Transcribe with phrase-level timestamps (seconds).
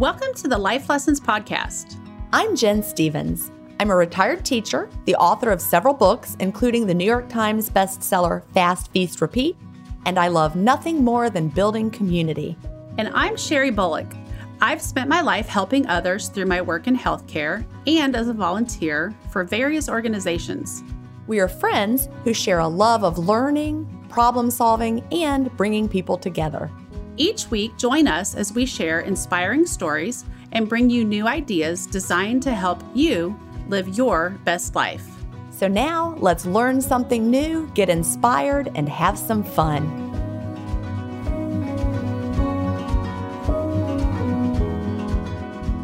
[0.00, 2.00] Welcome to the Life Lessons Podcast.
[2.32, 3.52] I'm Gin Stephens.
[3.78, 8.42] I'm a retired teacher, the author of several books, including the New York Times bestseller
[8.54, 9.58] Fast Feast Repeat,
[10.06, 12.56] and I love nothing more than building community.
[12.96, 14.06] And I'm Sheri Bullock.
[14.62, 19.14] I've spent my life helping others through my work in healthcare and as a volunteer
[19.30, 20.82] for various organizations.
[21.26, 26.70] We are friends who share a love of learning, problem solving, and bringing people together.
[27.20, 32.42] Each week, join us as we share inspiring stories and bring you new ideas designed
[32.44, 33.38] to help you
[33.68, 35.06] live your best life.
[35.50, 39.86] So now let's learn something new, get inspired, and have some fun.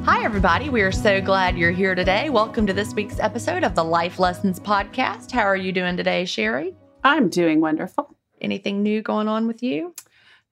[0.07, 0.71] Hi, everybody.
[0.71, 2.31] We are so glad you're here today.
[2.31, 5.33] Welcome to this week's episode of the Life Lessons Podcast.
[5.33, 6.75] How are you doing today, Sheri?
[7.05, 8.17] I'm doing wonderful.
[8.41, 9.95] Anything new going on with you?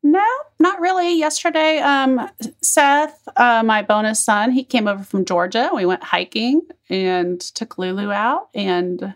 [0.06, 0.26] No,
[0.60, 1.18] not really.
[1.18, 2.30] Yesterday, um,
[2.62, 5.70] Seth, uh, my bonus son, he came over from Georgia.
[5.74, 8.50] We went hiking and took Lulu out.
[8.54, 9.14] And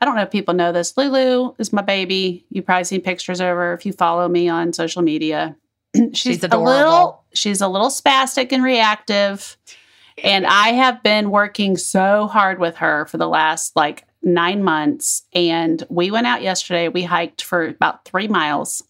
[0.00, 0.96] I don't know if people know this.
[0.96, 2.44] Lulu is my baby.
[2.50, 5.56] You've probably seen pictures of her if you follow me on social media.
[5.94, 6.72] she's, She's a adorable.
[6.72, 9.56] little she's a little spastic and reactive.
[10.24, 15.22] And I have been working so hard with her for the last like nine months.
[15.34, 16.88] And we went out yesterday.
[16.88, 18.82] We hiked for about three miles.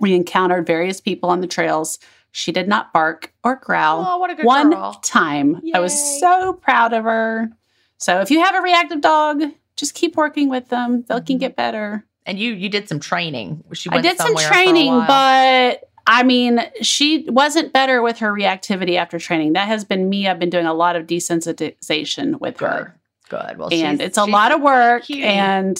[0.00, 1.98] We encountered various people on the trails.
[2.32, 4.94] She did not bark or growl Oh, what a good one girl.
[5.02, 5.60] time.
[5.74, 7.50] I was so proud of her.
[7.98, 9.42] So if you have a reactive dog,
[9.76, 11.04] just keep working with them.
[11.08, 11.40] They can Mhm.
[11.40, 12.04] get better.
[12.26, 13.64] And you you did some training.
[13.72, 18.00] She I went did some somewhere for a training, but I mean, she wasn't better
[18.02, 19.52] with her reactivity after training.
[19.54, 20.26] That has been me.
[20.28, 22.66] I've been doing a lot of desensitization with good.
[22.68, 22.96] her.
[23.28, 23.58] Good.
[23.58, 25.24] Well, and she's- it's a she's lot of work cutie.
[25.24, 25.78] and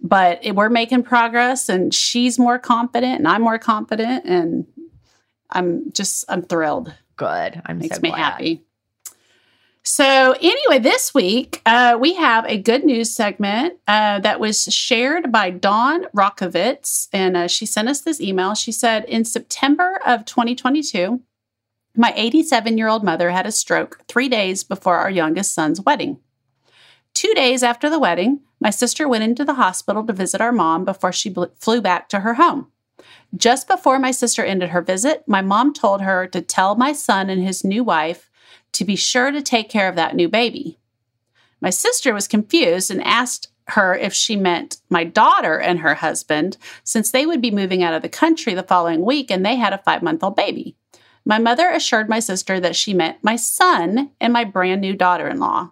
[0.00, 4.66] but it, we're making progress and she's more confident and I'm more confident and
[5.50, 7.62] I'm just I'm thrilled good.
[7.64, 8.18] I'm makes so me glad.
[8.18, 8.62] happy.
[9.82, 15.30] So, anyway, this week uh, we have a good news segment uh, that was shared
[15.30, 17.06] by Dawn Rokovitz.
[17.12, 18.54] And uh, she sent us this email.
[18.54, 21.22] She said, In September of 2022,
[21.94, 26.18] my 87 year old mother had a stroke three days before our youngest son's wedding.
[27.14, 30.84] Two days after the wedding, my sister went into the hospital to visit our mom
[30.84, 32.66] before she bl- flew back to her home.
[33.36, 37.30] Just before my sister ended her visit, my mom told her to tell my son
[37.30, 38.28] and his new wife
[38.72, 40.80] to be sure to take care of that new baby.
[41.60, 46.56] My sister was confused and asked her if she meant my daughter and her husband,
[46.82, 49.74] since they would be moving out of the country the following week and they had
[49.74, 50.74] a five month old baby.
[51.24, 55.28] My mother assured my sister that she meant my son and my brand new daughter
[55.28, 55.70] in law.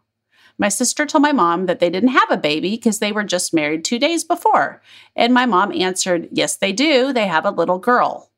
[0.56, 3.54] My sister told my mom that they didn't have a baby because they were just
[3.54, 4.80] married two days before.
[5.16, 7.12] And my mom answered, Yes, they do.
[7.12, 8.30] They have a little girl.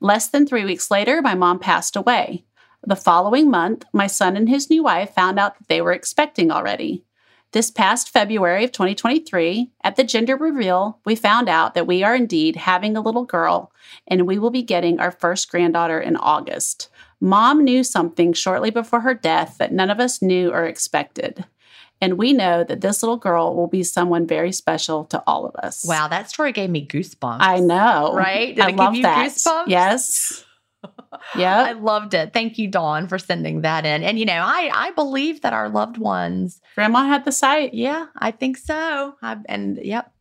[0.00, 2.44] Less than three weeks later, my mom passed away.
[2.82, 6.50] The following month, my son and his new wife found out that they were expecting
[6.50, 7.04] already.
[7.52, 12.16] This past February of 2023, at the gender reveal, we found out that we are
[12.16, 13.72] indeed having a little girl
[14.08, 16.88] and we will be getting our first granddaughter in August.
[17.24, 21.46] Mom knew something shortly before her death that none of us knew or expected.
[22.00, 25.56] And we know that this little girl will be someone very special to all of
[25.56, 25.86] us.
[25.86, 27.38] Wow, that story gave me goosebumps.
[27.40, 28.12] I know.
[28.14, 28.54] Right?
[28.54, 29.26] Did I it give love you that.
[29.26, 29.68] goosebumps?
[29.68, 30.44] Yes.
[31.34, 31.62] Yeah.
[31.62, 32.34] I loved it.
[32.34, 34.02] Thank you, Dawn, for sending that in.
[34.02, 36.60] And you know, I I believe that our loved ones.
[36.74, 37.72] Grandma had the sight.
[37.72, 39.14] Yeah, I think so.
[39.22, 40.12] I, and yep.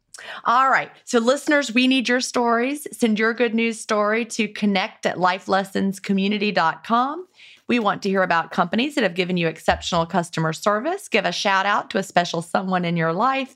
[0.46, 0.92] All right.
[1.06, 2.86] So, listeners, we need your stories.
[2.96, 7.28] Send your good news story to connect at lifelessonscommunity.com.
[7.68, 11.08] We want to hear about companies that have given you exceptional customer service.
[11.08, 13.56] Give a shout out to a special someone in your life.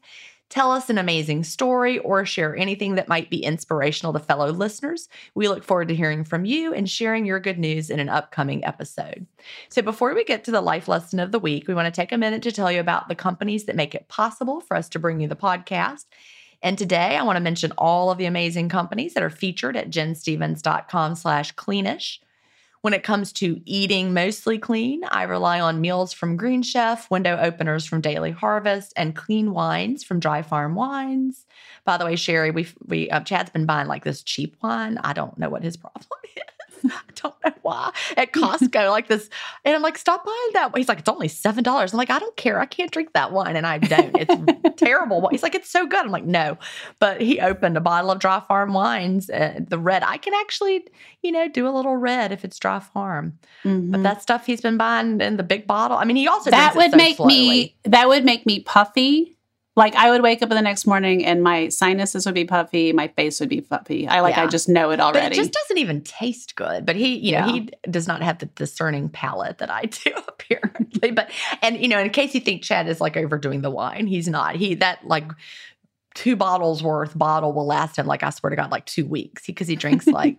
[0.49, 5.09] Tell us an amazing story or share anything that might be inspirational to fellow listeners.
[5.35, 8.63] We look forward to hearing from you and sharing your good news in an upcoming
[8.63, 9.27] episode.
[9.69, 12.13] So, before we get to the life lesson of the week, we want to take
[12.13, 14.99] a minute to tell you about the companies that make it possible for us to
[14.99, 16.05] bring you the podcast.
[16.61, 19.89] And today, I want to mention all of the amazing companies that are featured at
[19.89, 22.19] ginstephens.com slash cleanish.
[22.81, 27.37] When it comes to eating mostly clean, I rely on meals from Green Chef, window
[27.37, 31.45] openers from Daily Harvest, and clean wines from Dry Farm Wines.
[31.85, 34.99] By the way, Sheri, we we uh, Chad's been buying like this cheap wine.
[34.99, 36.05] I don't know what his problem
[36.35, 36.43] is.
[36.85, 39.29] I don't know why at Costco like this,
[39.65, 40.71] and I'm like, stop buying that.
[40.75, 41.93] He's like, it's only seven dollars.
[41.93, 42.59] I'm like, I don't care.
[42.59, 44.15] I can't drink that wine, and I don't.
[44.17, 44.35] It's
[44.81, 45.27] terrible.
[45.29, 46.05] He's like, it's so good.
[46.05, 46.57] I'm like, no.
[46.99, 50.03] But he opened a bottle of Dry Farm wines, uh, the red.
[50.03, 50.87] I can actually,
[51.21, 53.37] you know, do a little red if it's Dry Farm.
[53.63, 54.03] But Mhm.
[54.03, 55.97] that stuff he's been buying in the big bottle.
[55.97, 57.33] I mean, he also that would so make slowly.
[57.33, 59.36] me that would make me puffy
[59.77, 62.91] Like I would wake up in the next morning and my sinuses would be puffy,
[62.93, 64.07] my face would be puffy.
[64.07, 64.43] I like Yeah.
[64.43, 65.27] I just know it already.
[65.27, 66.83] But it just doesn't even taste good.
[66.83, 71.11] But he, you know, he does not have the discerning palate that I do apparently.
[71.11, 71.29] But
[71.61, 74.55] and you know, in case you think Chad is like overdoing the wine, he's not.
[74.55, 75.31] He that like
[76.17, 79.45] two bottles worth bottle will last him like I swear to God like two weeks
[79.45, 80.35] because he drinks like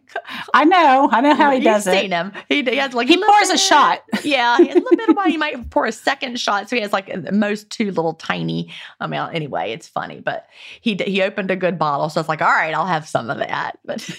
[0.53, 1.09] I know.
[1.13, 2.11] I know how he You've does seen it.
[2.11, 2.33] him.
[2.49, 4.03] He, he has like He pours a shot.
[4.25, 5.31] Yeah, he a little bit of wine.
[5.31, 8.73] He might pour a second shot, so he has like the most two little tiny
[8.99, 9.37] amount.
[9.37, 10.49] Anyway, it's funny, but
[10.81, 13.39] he he opened a good bottle, so it's like, all right, I'll have some of
[13.39, 13.79] that.
[13.85, 14.11] But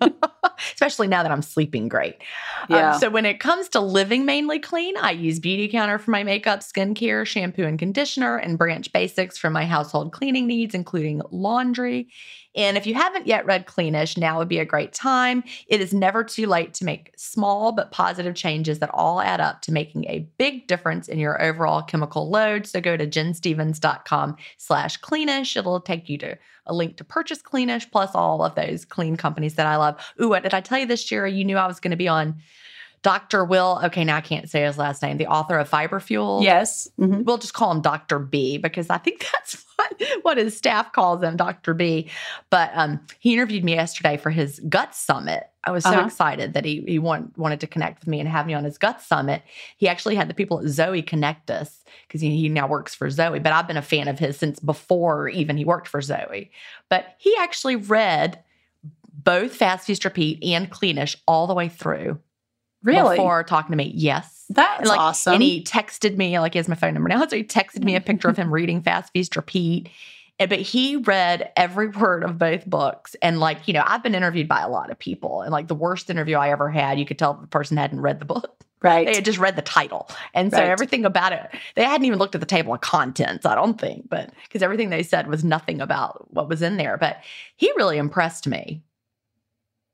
[0.74, 2.16] especially now that I'm sleeping great.
[2.68, 2.92] Um, Yeah.
[2.98, 7.26] so when it comes to living mainly clean, I use Beautycounter for my makeup, skincare,
[7.26, 12.08] shampoo and conditioner, and Branch Basics for my household cleaning needs, including laundry.
[12.56, 15.44] And if you haven't yet read Cleanish, now would be a great time.
[15.68, 19.62] It is never too late to make small but positive changes that all add up
[19.62, 22.66] to making a big difference in your overall chemical load.
[22.66, 25.56] So go to ginstephens.com slash cleanish.
[25.56, 29.54] It'll take you to a link to purchase Cleanish plus all of those clean companies
[29.54, 29.96] that I love.
[30.20, 31.32] Ooh, what did I tell you this, Jerry?
[31.32, 32.40] You knew I was going to be on
[33.02, 33.44] Dr.
[33.44, 33.80] Will.
[33.84, 36.40] Okay, now I can't say his last name, the author of Fiber Fuel.
[36.42, 36.88] Yes.
[36.98, 37.24] Mhm.
[37.24, 38.18] We'll just call him Dr.
[38.18, 41.72] B because I think that's what, what his staff calls him, Dr.
[41.72, 42.10] B.
[42.50, 45.44] But um, he interviewed me yesterday for his Gut Summit.
[45.64, 46.06] I was so Uh-huh.
[46.06, 48.76] excited that he he want, wanted to connect with me and have me on his
[48.78, 49.42] Gut Summit.
[49.78, 53.08] He actually had the people at Zoe connect us because he, he now works for
[53.10, 53.38] Zoe.
[53.38, 56.50] But I've been a fan of his since before even he worked for Zoe.
[56.90, 58.42] But he actually read
[59.12, 62.18] both Fast Feast Repeat and Cleanish all the way through
[62.82, 63.16] Really?
[63.16, 63.92] before talking to me.
[63.94, 64.44] Yes.
[64.48, 65.34] That's And like, awesome.
[65.34, 67.24] And he texted me, like he has my phone number now.
[67.28, 69.88] So he texted me a picture of him reading Fast Feast Repeat.
[70.38, 73.14] And, but he read every word of both books.
[73.22, 75.42] And like, you know, I've been interviewed by a lot of people.
[75.42, 78.18] And like the worst interview I ever had, you could tell the person hadn't read
[78.18, 78.56] the book.
[78.82, 79.06] right.
[79.06, 80.08] They had just read the title.
[80.32, 80.70] And so Right.
[80.70, 84.08] everything about it, they hadn't even looked at the table of contents, I don't think,
[84.08, 86.96] but because everything they said was nothing about what was in there.
[86.96, 87.18] But
[87.56, 88.82] he really impressed me.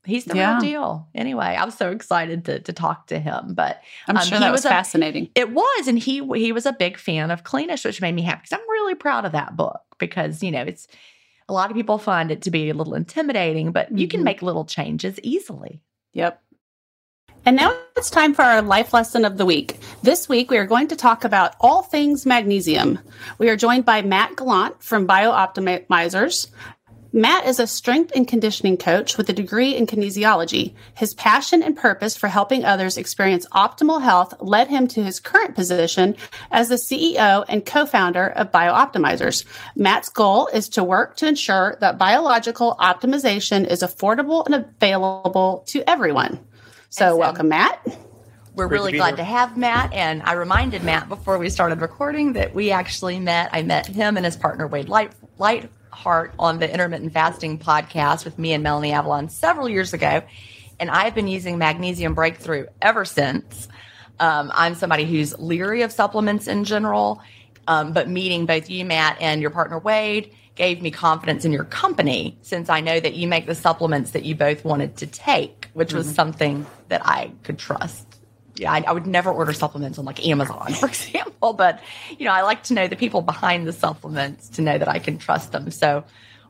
[0.06, 0.52] He's the Yeah.
[0.52, 1.08] real deal.
[1.14, 3.54] Anyway, I was so excited to, to talk to him.
[3.54, 5.30] But I'm um, sure that was, was a- fascinating.
[5.34, 8.42] it was, and he he was a big fan of Cleanish, which made me happy
[8.44, 10.86] because I'm really proud of that book because you know it's
[11.48, 14.24] a lot of people find it to be a little intimidating, but you can Mhm.
[14.24, 15.82] make little changes easily.
[16.14, 16.42] Yep.
[17.44, 19.76] And now it's time for our life lesson of the week.
[20.02, 22.98] This week, we are going to talk about all things magnesium.
[23.38, 26.48] We are joined by Matt Gallant from BiOptimizers.
[27.16, 30.74] Matt is a strength and conditioning coach with a degree in kinesiology.
[30.94, 35.54] His passion and purpose for helping others experience optimal health led him to his current
[35.54, 36.14] position
[36.50, 39.46] as the CEO and co founder of BiOptimizers.
[39.74, 45.88] Matt's goal is to work to ensure that biological optimization is affordable and available to
[45.88, 46.38] everyone.
[46.90, 47.18] So, Awesome.
[47.18, 47.80] welcome, Matt.
[48.54, 49.16] We're Great to really be glad here.
[49.16, 49.90] to have Matt.
[49.94, 53.48] And I reminded Matt before we started recording that we actually met.
[53.54, 58.38] I met him and his partner Wade Light Lightheart on the intermittent fasting podcast with
[58.38, 60.22] me and Melanie Avalon several years ago.
[60.78, 63.66] And I've been using Magnesium Breakthrough ever since.
[64.20, 67.22] Um, I'm somebody who's leery of supplements in general,
[67.66, 71.64] um, but meeting both you, Matt, and your partner Wade gave me confidence in your
[71.64, 75.68] company since I know that you make the supplements that you both wanted to take,
[75.72, 78.05] which was something that I could trust.
[78.56, 81.80] Yeah, I, I would never order supplements on like Amazon, for example, but
[82.18, 84.98] you know, I like to know the people behind the supplements to know that I
[84.98, 85.70] can trust them.
[85.70, 86.04] So,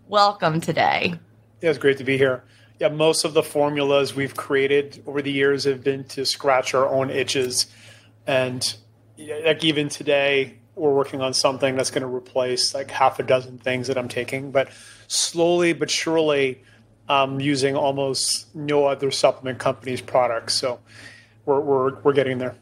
[0.09, 1.15] welcome today.
[1.61, 2.45] Yeah, it's great to be here.
[2.79, 6.87] Yeah, most of the formulas we've created over the years have been to scratch our
[6.89, 7.67] own itches.
[8.27, 8.77] And
[9.19, 13.59] like even today, we're working on something that's going to replace like half a dozen
[13.59, 14.51] things that I'm taking.
[14.51, 14.69] But
[15.09, 16.63] slowly but surely,
[17.09, 20.55] I'm using almost no other supplement company's products.
[20.55, 20.81] So
[21.47, 22.55] we're, we're, we're getting there.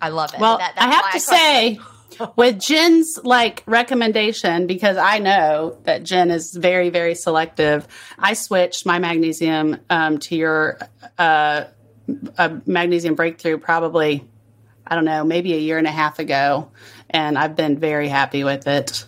[0.00, 0.40] I love it.
[0.40, 1.74] Well, That- I have why to trust say,
[2.18, 2.30] them.
[2.36, 7.86] with Gin's like recommendation, because I know that Gin is very, very selective,
[8.18, 10.78] I switched my magnesium um, to your
[11.18, 11.64] uh,
[12.38, 14.26] uh, magnesium breakthrough probably,
[14.86, 16.70] I don't know, maybe a year and a half ago.
[17.10, 19.04] And I've been very happy with it.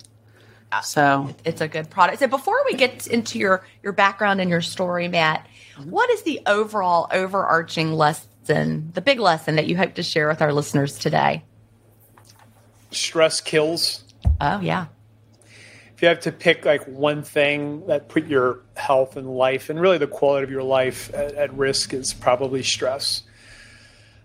[0.82, 2.20] So, it's a good product.
[2.20, 5.46] So before we get into your your background and your story, Matt,
[5.84, 7.92] what is the overall overarching
[8.48, 11.44] lesson, the big lesson that you hope to share with our listeners today?
[12.90, 14.04] Stress kills.
[14.40, 14.86] Oh yeah.
[15.94, 19.80] if you have to pick like one thing that put your health and life and
[19.80, 23.22] really the quality of your life at, at risk is probably stress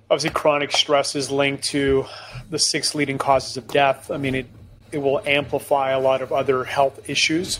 [0.10, 2.06] obviously chronic stress is linked to
[2.50, 4.46] the six leading causes of death i mean it,
[4.92, 7.60] it will amplify a lot of other health issues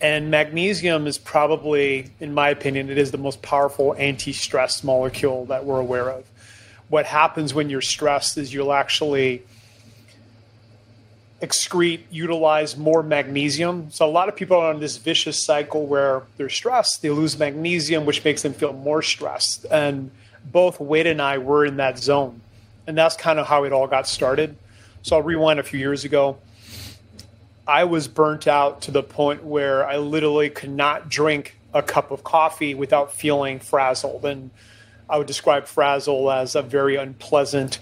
[0.00, 5.64] and magnesium is probably in my opinion it is the most powerful anti-stress molecule that
[5.64, 6.24] we're aware of
[6.88, 9.42] what happens when you're stressed is you'll actually
[11.40, 13.90] excrete, utilize more magnesium.
[13.90, 17.38] So a lot of people are on this vicious cycle where they're stressed, they lose
[17.38, 19.66] magnesium, which makes them feel more stressed.
[19.70, 20.10] And
[20.44, 22.40] both Wade and I were in that zone.
[22.86, 24.56] And that's kind of how it all got started.
[25.02, 26.38] So I'll rewind a few years ago.
[27.68, 32.10] I was burnt out to the point where I literally could not drink a cup
[32.10, 34.24] of coffee without feeling frazzled.
[34.24, 34.50] And
[35.08, 37.80] I would describe frazzle as a very unpleasant,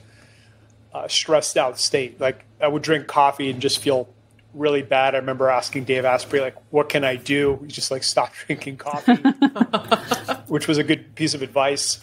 [0.92, 2.20] uh, stressed out state.
[2.20, 4.08] Like I would drink coffee and just feel
[4.54, 5.14] really bad.
[5.14, 7.60] I remember asking Dave Asprey, like, what can I do?
[7.62, 9.14] He's just like, stop drinking coffee,
[10.48, 12.00] which was a good piece of advice.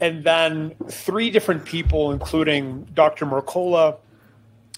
[0.00, 3.26] And then three different people, including Dr.
[3.26, 3.96] Mercola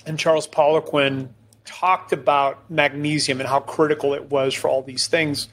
[0.07, 1.29] and Charles Poliquin,
[1.65, 5.49] talked about magnesium and how critical it was for all these things.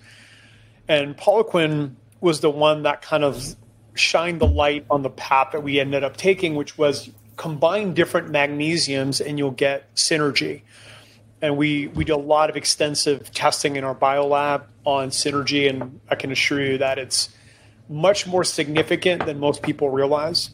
[0.87, 3.55] And Poliquin was the one that kind of
[3.93, 8.29] shined the light on the path that we ended up taking, which was combine different
[8.31, 10.61] magnesiums and you'll get synergy.
[11.41, 16.01] And we, we do a lot of extensive testing in our biolab on synergy, and
[16.09, 17.29] I can assure you that it's
[17.87, 20.49] much more significant than most people realize.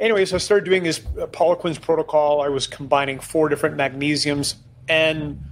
[0.00, 2.40] Anyway, so I started doing this uh, Poliquin's protocol.
[2.40, 4.54] I was combining four different magnesiums,
[4.88, 5.42] and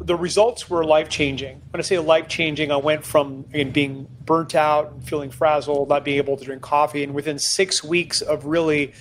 [0.00, 1.62] the results were life changing.
[1.70, 5.88] When I say life changing, I went from again being burnt out, and feeling frazzled,
[5.88, 8.92] not being able to drink coffee, and within six weeks of really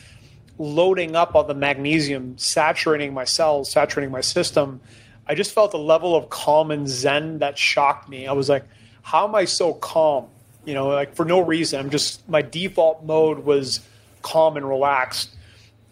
[0.58, 4.82] loading up on the magnesium, saturating my cells, saturating my system,
[5.26, 8.28] I just felt a level of calm and zen that shocked me.
[8.28, 8.66] I was like,
[9.02, 10.28] how am I so calm?
[10.66, 11.80] You know, like for no reason.
[11.80, 13.80] I'm just, my default mode was
[14.22, 15.36] calm and relaxed.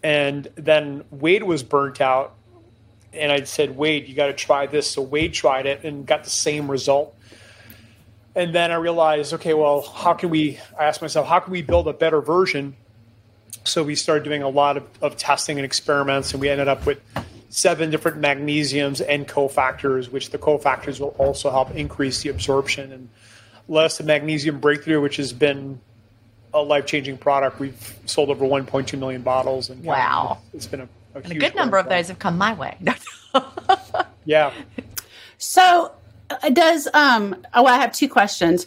[0.02, 2.34] And then Wade was burnt out.
[3.12, 4.90] And I said, Wade, you got to try this.
[4.90, 7.14] So Wade tried it and got the same result.
[8.34, 11.60] And then I realized, okay, well, how can we, I asked myself, how can we
[11.60, 12.76] build a better version
[13.64, 16.84] so we started doing a lot of, of testing and experiments, and we ended up
[16.84, 17.00] with
[17.48, 23.08] seven different magnesiums and cofactors, which the cofactors will also help increase the absorption and
[23.68, 25.80] less the magnesium breakthrough, which has been
[26.54, 27.60] a life changing product.
[27.60, 31.78] We've sold over 1.2 million bottles, and wow, it's been a, a, a good number
[31.78, 32.76] of those have come my way.
[34.24, 34.52] yeah.
[35.38, 35.92] So
[36.30, 38.66] uh, does um oh I have two questions.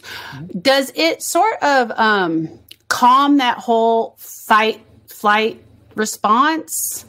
[0.60, 5.62] Does it sort of um calm that whole fight flight
[5.94, 7.04] response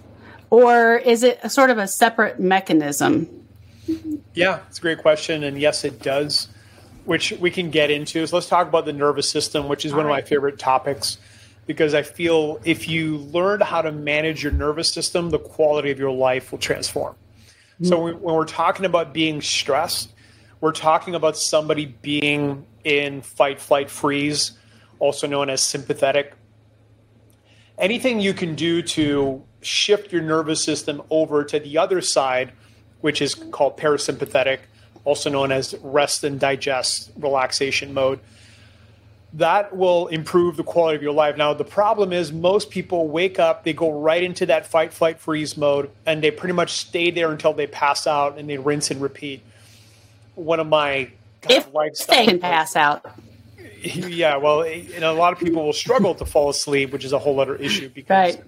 [0.49, 3.47] or is it a sort of a separate mechanism?
[4.33, 5.43] Yeah, it's a great question.
[5.43, 6.47] And yes, it does,
[7.05, 8.25] which we can get into.
[8.27, 10.19] So let's talk about the nervous system, which is All one right.
[10.19, 11.17] of my favorite topics
[11.67, 15.99] because I feel if you learn how to manage your nervous system, the quality of
[15.99, 17.13] your life will transform.
[17.13, 17.85] Mm-hmm.
[17.85, 20.13] So when we're talking about being stressed,
[20.59, 24.53] we're talking about somebody being in fight, flight, freeze,
[24.99, 26.33] also known as sympathetic
[27.77, 32.51] anything you can do to shift your nervous system over to the other side,
[33.01, 34.59] which is called parasympathetic,
[35.03, 38.19] also known as rest and digest relaxation mode,
[39.33, 41.37] that will improve the quality of your life.
[41.37, 45.19] Now, the problem is most people wake up, they go right into that fight, flight,
[45.19, 48.89] freeze mode, and they pretty much stay there until they pass out and they rinse
[48.89, 49.43] and repeat.
[50.35, 51.11] One of my
[51.49, 51.71] if
[52.07, 53.05] they can pass out
[53.83, 57.19] yeah, well, and a lot of people will struggle to fall asleep, which is a
[57.19, 58.43] whole other issue because right.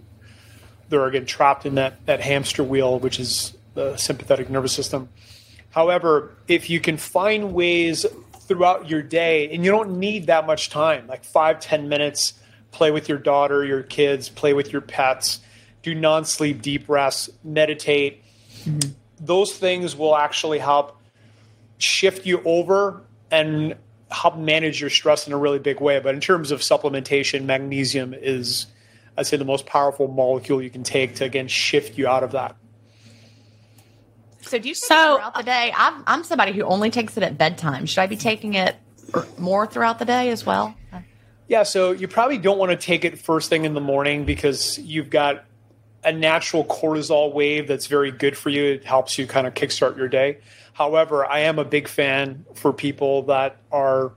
[0.89, 5.09] they're again trapped in that that hamster wheel, which is the sympathetic nervous system.
[5.69, 8.05] However, if you can find ways
[8.49, 12.33] throughout your day, and you don't need that much time, like five, ten minutes,
[12.71, 15.39] play with your daughter, your kids, play with your pets,
[15.83, 18.23] do non-sleep deep rest, meditate.
[18.65, 18.89] Mm-hmm.
[19.21, 20.99] Those things will actually help
[21.77, 23.01] shift you over
[23.31, 23.75] and
[24.11, 25.99] help manage your stress in a really big way.
[25.99, 28.65] But in terms of supplementation, magnesium is,
[29.15, 32.31] I'd say, the most powerful molecule you can take to again shift you out of
[32.31, 32.55] that.
[34.41, 35.73] So do you so, throughout the day?
[35.75, 37.85] I'm, I'm somebody who only takes it at bedtime.
[37.85, 38.75] Should I be taking it
[39.37, 40.75] more throughout the day as well?
[41.47, 44.77] Yeah, so you probably don't want to take it first thing in the morning because
[44.77, 45.45] you've got
[46.03, 48.63] a natural cortisol wave that's very good for you.
[48.63, 50.37] It helps you kind of kickstart your day.
[50.73, 54.13] However, I am a big fan for people that are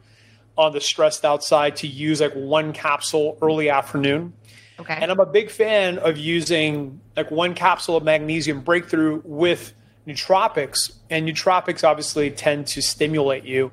[0.57, 4.35] on the stressed outside to use like one capsule early afternoon.
[4.79, 4.95] Okay.
[4.95, 9.73] And I'm a big fan of using like one capsule of magnesium breakthrough with
[10.07, 10.93] nootropics.
[11.11, 13.73] And nootropics obviously tend to stimulate you.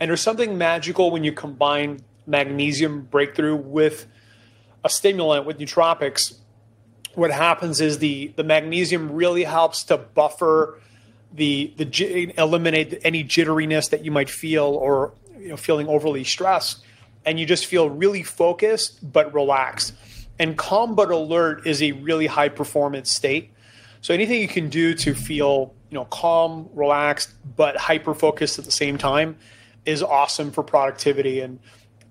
[0.00, 4.06] And there's something magical when you combine magnesium breakthrough with
[4.84, 6.34] a stimulant with nootropics.
[7.14, 10.80] What happens is the the magnesium really helps to buffer
[11.32, 16.84] the the eliminate any jitteriness that you might feel or you know, feeling overly stressed,
[17.24, 19.94] and you just feel really focused but relaxed.
[20.38, 23.52] And calm but alert is a really high performance state.
[24.02, 28.64] So anything you can do to feel, you know, calm, relaxed, but hyper focused at
[28.64, 29.36] the same time
[29.86, 31.40] is awesome for productivity.
[31.40, 31.60] And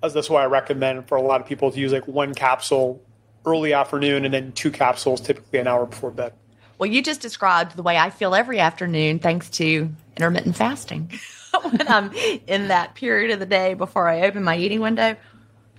[0.01, 3.03] that's why I recommend for a lot of people to use like one capsule
[3.45, 6.33] early afternoon and then two capsules typically an hour before bed.
[6.77, 11.11] Well, you just described the way I feel every afternoon thanks to intermittent fasting.
[11.61, 12.13] when I'm
[12.47, 15.17] in that period of the day before I open my eating window,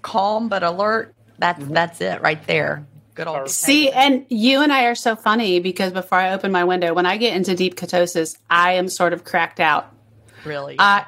[0.02, 1.14] calm but alert.
[1.38, 1.72] That's mm-hmm.
[1.72, 2.86] that's it right there.
[3.14, 3.50] Good old.
[3.50, 7.04] See, and you and I are so funny because before I open my window, when
[7.04, 9.92] I get into deep ketosis, I am sort of cracked out.
[10.44, 10.76] Really?
[10.78, 11.04] I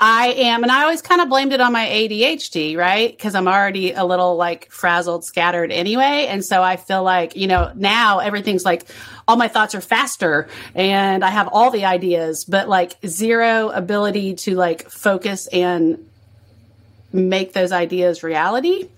[0.00, 3.10] I am, and I always kind of blamed it on my ADHD, right?
[3.10, 7.46] Because I'm already a little like frazzled, scattered anyway, and so I feel like you
[7.46, 8.84] know now everything's like
[9.28, 14.34] all my thoughts are faster, and I have all the ideas, but like zero ability
[14.36, 16.08] to like focus and
[17.12, 18.88] make those ideas reality.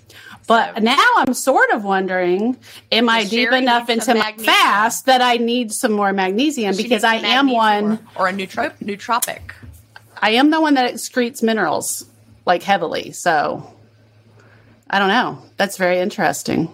[0.47, 2.57] But so, now I'm sort of wondering,
[2.93, 7.17] am I deep enough into my fast that I need some more magnesium because I
[7.17, 9.53] am one or, or a nootrop- nootropic.
[10.21, 12.05] I am the one that excretes minerals
[12.47, 13.75] like heavily, so
[14.91, 15.39] I don't know.
[15.57, 16.71] That's very interesting.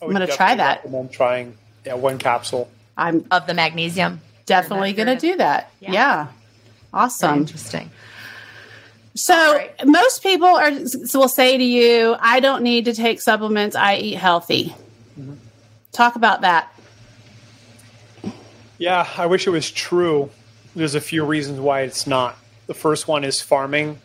[0.00, 0.84] I'm going to try that.
[0.84, 2.70] I'm trying yeah, one capsule.
[2.96, 4.20] I'm of the magnesium.
[4.46, 5.70] Definitely going to do that.
[5.80, 5.92] Yeah.
[5.92, 6.26] yeah.
[6.92, 7.30] Awesome.
[7.30, 7.90] Very interesting.
[9.14, 9.86] So right.
[9.86, 13.76] most people are will say to you, "I don't need to take supplements.
[13.76, 14.74] I eat healthy."
[15.18, 15.34] Mm-hmm.
[15.92, 16.72] Talk about that.
[18.78, 20.30] Yeah, I wish it was true.
[20.74, 22.36] There's a few reasons why it's not.
[22.66, 24.00] The first one is farming.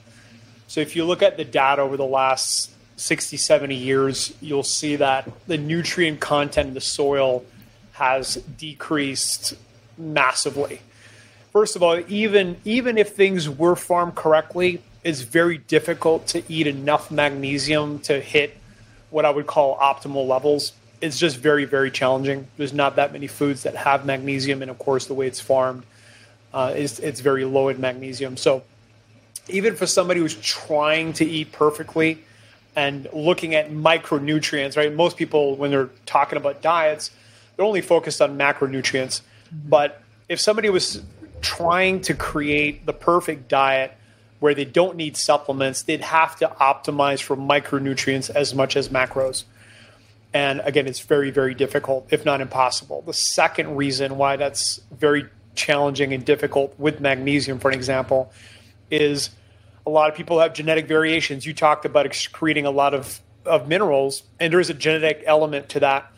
[0.67, 4.97] So if you look at the data over the last 60, 70 years, you'll see
[4.97, 7.45] that the nutrient content in the soil
[7.93, 9.55] has decreased
[9.97, 10.81] massively.
[11.51, 16.67] First of all, even even if things were farmed correctly, it's very difficult to eat
[16.67, 18.57] enough magnesium to hit
[19.09, 20.73] what I would call optimal levels.
[20.99, 22.47] It's just very, very challenging.
[22.57, 25.83] There's not that many foods that have magnesium, and of course, the way it's farmed
[26.53, 28.35] uh, is it's very low in magnesium.
[28.35, 28.63] So,
[29.47, 32.25] even for somebody who's trying to eat perfectly
[32.75, 34.93] and looking at micronutrients, right?
[34.93, 37.11] Most people, when they're talking about diets,
[37.55, 39.21] they're only focused on macronutrients.
[39.53, 41.01] But if somebody was
[41.39, 43.93] trying to create the perfect diet
[44.39, 49.43] where they don't need supplements, they'd have to optimize for micronutrients as much as macros.
[50.33, 53.01] And again, it's very, very difficult, if not impossible.
[53.01, 58.31] The second reason why that's very challenging and difficult with magnesium, for an example,
[58.91, 59.31] is
[59.85, 61.45] a lot of people have genetic variations.
[61.45, 65.69] You talked about excreting a lot of, of minerals, and there is a genetic element
[65.69, 66.11] to that.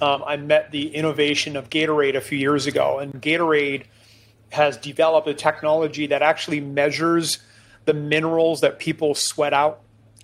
[0.00, 3.84] Um, I met the innovation of Gatorade a few years ago, and Gatorade
[4.50, 7.38] has developed a technology that actually measures
[7.86, 9.80] the minerals that people sweat out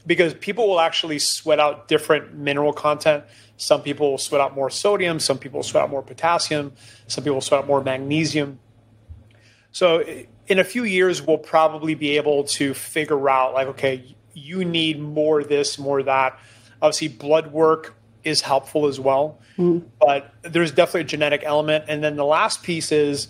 [0.07, 3.25] because people will actually sweat out different mineral content.
[3.57, 6.73] Some people will sweat out more sodium, some people sweat out more potassium,
[7.07, 8.59] some people sweat out more magnesium.
[9.71, 10.05] So
[10.49, 15.01] in a few years we'll probably be able to figure out like okay, you need
[15.01, 16.39] more this, more that.
[16.81, 17.95] Obviously blood work
[18.25, 19.39] is helpful as well.
[19.57, 19.85] Mm.
[20.01, 23.29] But there's definitely a genetic element and then the last piece is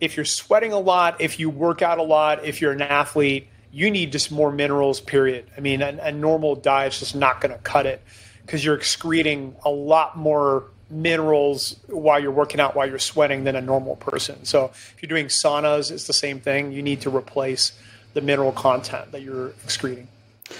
[0.00, 3.48] if you're sweating a lot, if you work out a lot, if you're an athlete,
[3.74, 5.46] you need just more minerals, period.
[5.56, 8.00] I mean, a, a normal diet's just not going to cut it
[8.46, 13.56] because you're excreting a lot more minerals while you're working out, while you're sweating than
[13.56, 14.44] a normal person.
[14.44, 16.70] So if you're doing saunas, it's the same thing.
[16.70, 17.72] You need to replace
[18.12, 20.06] the mineral content that you're excreting.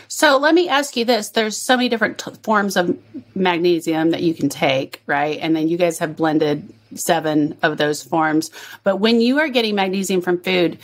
[0.08, 2.98] So let me ask you this: There's so many different t- forms of
[3.36, 5.38] magnesium that you can take, right?
[5.40, 8.50] And then you guys have blended seven of those forms.
[8.82, 10.78] But when you are getting magnesium from food,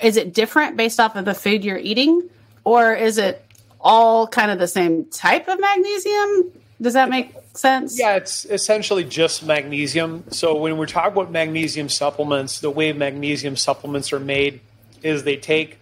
[0.00, 2.28] is it different based off of the food you're eating?
[2.64, 3.44] Or is it
[3.80, 6.52] all kind of the same type of magnesium?
[6.80, 7.98] Does that make sense?
[7.98, 10.24] Yeah it's essentially just magnesium.
[10.30, 14.60] So when we're talking about magnesium supplements the way magnesium supplements are made
[15.02, 15.78] is they take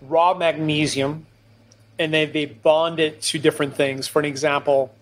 [0.00, 1.26] raw magnesium
[1.98, 4.08] and they, they bond it to different things.
[4.08, 4.94] For an example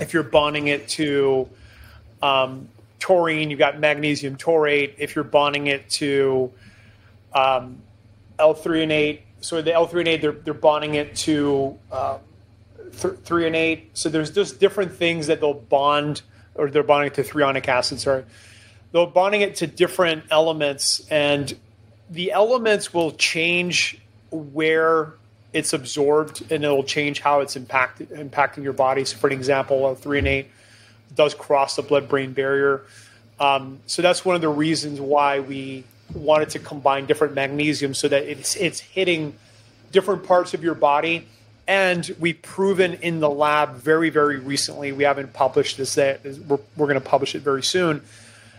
[0.00, 1.48] if you're bonding it to
[2.20, 4.96] um, taurine you've got magnesium taurate.
[4.98, 6.52] If you're bonding it to
[7.34, 7.82] um,
[8.38, 9.20] L-threonate.
[9.40, 12.18] So the L-threonate, they're, they're bonding it to uh,
[13.00, 13.90] th- eight.
[13.94, 16.22] So there's just different things that they'll bond,
[16.54, 18.00] or they're bonding it to threonic acid.
[18.00, 18.24] Sorry,
[18.92, 21.56] they're bonding it to different elements, and
[22.10, 25.12] the elements will change where
[25.52, 29.04] it's absorbed, and it'll change how it's impacted, impacting your body.
[29.04, 30.46] So, for an example, L-threonate
[31.14, 32.82] does cross the blood-brain barrier.
[33.40, 38.08] Um, so that's one of the reasons why we wanted to combine different magnesium so
[38.08, 39.34] that it's it's hitting
[39.92, 41.26] different parts of your body.
[41.66, 46.58] And we've proven in the lab very, very recently, we haven't published this yet, we're,
[46.76, 48.00] we're going to publish it very soon,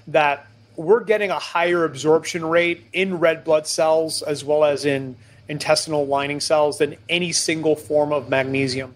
[0.10, 5.16] that we're getting a higher absorption rate in red blood cells as well as in
[5.48, 8.94] intestinal lining cells than any single form of magnesium.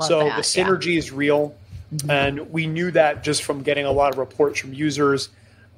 [0.00, 0.98] so that, the synergy yeah.
[0.98, 1.54] is real.
[1.94, 2.10] Mm-hmm.
[2.10, 5.28] And we knew that just from getting a lot of reports from users,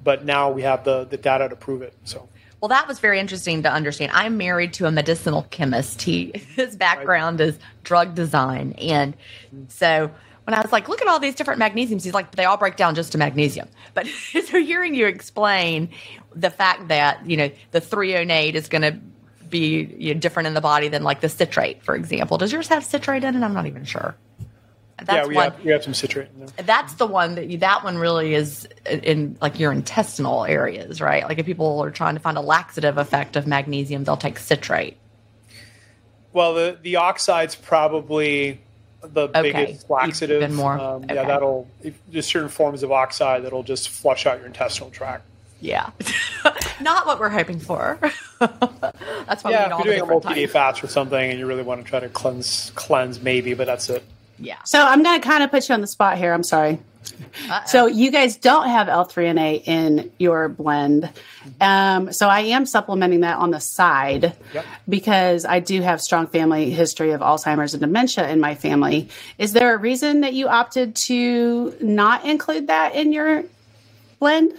[0.05, 1.95] but now we have the, the data to prove it.
[2.05, 2.29] So
[2.61, 4.13] Well, that was very interesting to understand.
[4.15, 6.03] I'm married to a medicinal chemist.
[6.03, 9.17] He his background is drug design, and
[9.69, 10.11] so
[10.45, 12.77] when I was like, look at all these different magnesiums, he's like, they all break
[12.77, 13.67] down just to magnesium.
[13.95, 14.07] But
[14.47, 15.89] so hearing you explain
[16.37, 18.99] the fact that you know the threonate is going to
[19.49, 22.39] be you know, different in the body than like the citrate, for example.
[22.39, 23.43] Does yours have citrate in it?
[23.43, 24.15] I'm not even sure.
[25.07, 25.51] That's yeah, we one.
[25.51, 26.65] have, we have some citrate in there.
[26.65, 31.25] That's the one that you, that one really is in, like your intestinal areas, right?
[31.29, 34.97] Like if people are trying to find a laxative effect of magnesium, they'll take citrate.
[36.33, 38.61] Well, the, the oxide's probably
[39.03, 40.43] the Okay, biggest laxative.
[40.43, 40.79] even more.
[40.79, 41.15] Um, Okay.
[41.15, 41.69] Yeah, that'll
[42.21, 45.25] certain forms of oxide that'll just flush out your intestinal tract.
[45.61, 45.91] Yeah,
[46.83, 47.99] not what we're hoping for.
[48.41, 51.39] that's why we yeah, need if all you're doing a multi-day fast or something, and
[51.39, 54.05] you really want to try to cleanse, cleanse maybe, but that's it.
[54.39, 54.59] Yeah.
[54.65, 56.33] So I'm going to kind of put you on the spot here.
[56.33, 56.81] I'm sorry.
[57.51, 57.63] Uh-oh.
[57.67, 61.11] So you guys don't have L-threonate in your blend.
[61.61, 64.65] Um, so I am supplementing that on the side Yep.
[64.89, 69.11] because I do have strong family history of Alzheimer's and dementia in my family.
[69.37, 73.45] Is there a reason that you opted to not include that in your
[74.19, 74.55] blend?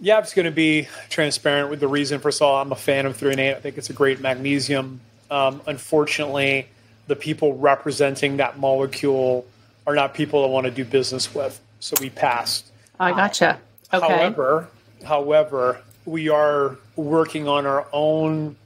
[0.00, 2.20] Yeah, it's going to be transparent with the reason.
[2.20, 3.56] First of all, I'm a fan of threonate.
[3.56, 5.00] I think it's a great magnesium.
[5.30, 6.68] Um, unfortunately,
[7.06, 9.46] the people representing that molecule
[9.86, 11.60] are not people I want to do business with.
[11.80, 12.66] So we passed.
[13.00, 13.58] I gotcha.
[13.92, 14.06] Uh, okay.
[14.06, 14.68] However,
[15.04, 18.56] however, we are working on our own.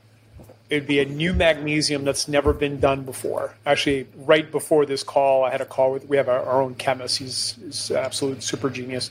[0.68, 3.54] It'd be a new magnesium that's never been done before.
[3.64, 6.08] Actually, right before this call, I had a call with.
[6.08, 7.18] We have our, our own chemist.
[7.18, 9.10] He's, he's an absolute super genius,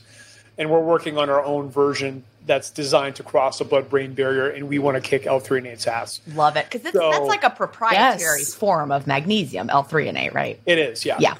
[0.58, 4.48] and we're working on our own version that's designed to cross the blood-brain barrier.
[4.48, 6.20] And we want to kick L3 ass.
[6.34, 8.54] Love it because So- that's like a proprietary Yes.
[8.54, 10.58] form of magnesium, L-threonate, right?
[10.64, 11.16] It is, yeah.
[11.18, 11.34] Yeah.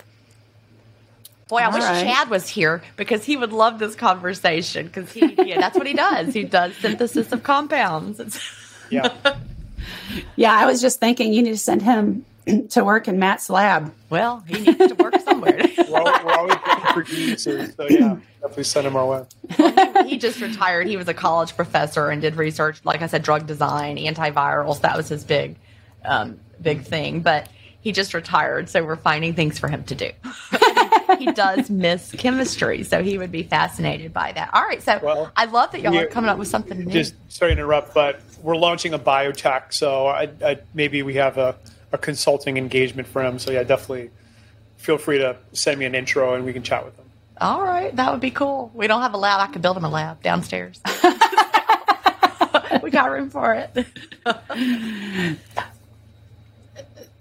[1.49, 2.03] Boy, I All wish right.
[2.05, 5.95] Chad was here because he would love this conversation because he, yeah, that's what he
[5.95, 6.35] does.
[6.35, 8.19] He does synthesis of compounds.
[8.21, 8.41] It's,
[8.91, 9.15] yeah.
[10.35, 12.25] Yeah, I was just thinking you need to send him
[12.71, 13.93] to work in Matt's lab.
[14.11, 15.59] well, he needs to work somewhere.
[15.89, 17.75] We're, al- we're always looking for geniuses.
[17.77, 20.05] So yeah, definitely send him our way.
[20.07, 20.87] he just retired.
[20.89, 24.81] He was a college professor and did research, like I said, drug design, antivirals.
[24.81, 25.57] That was his big,
[26.05, 27.21] um, big thing.
[27.21, 27.49] But
[27.81, 30.11] he just retired, so we're finding things for him to do.
[31.19, 34.51] he does miss chemistry, so he would be fascinated by that.
[34.53, 36.93] All right, so Well, I love that y'all we- are coming up with something new.
[36.93, 41.39] just sorry to interrupt, but we're launching a biotech, so I, I, maybe we have
[41.39, 41.55] a,
[41.93, 43.39] a consulting engagement for him.
[43.39, 44.11] So yeah, definitely
[44.77, 47.07] feel free to send me an intro and we can chat with them.
[47.41, 48.71] All right, that would be cool.
[48.75, 49.41] We don't have a lab.
[49.41, 50.81] I could build him a lab downstairs.
[52.83, 53.87] we got room for it.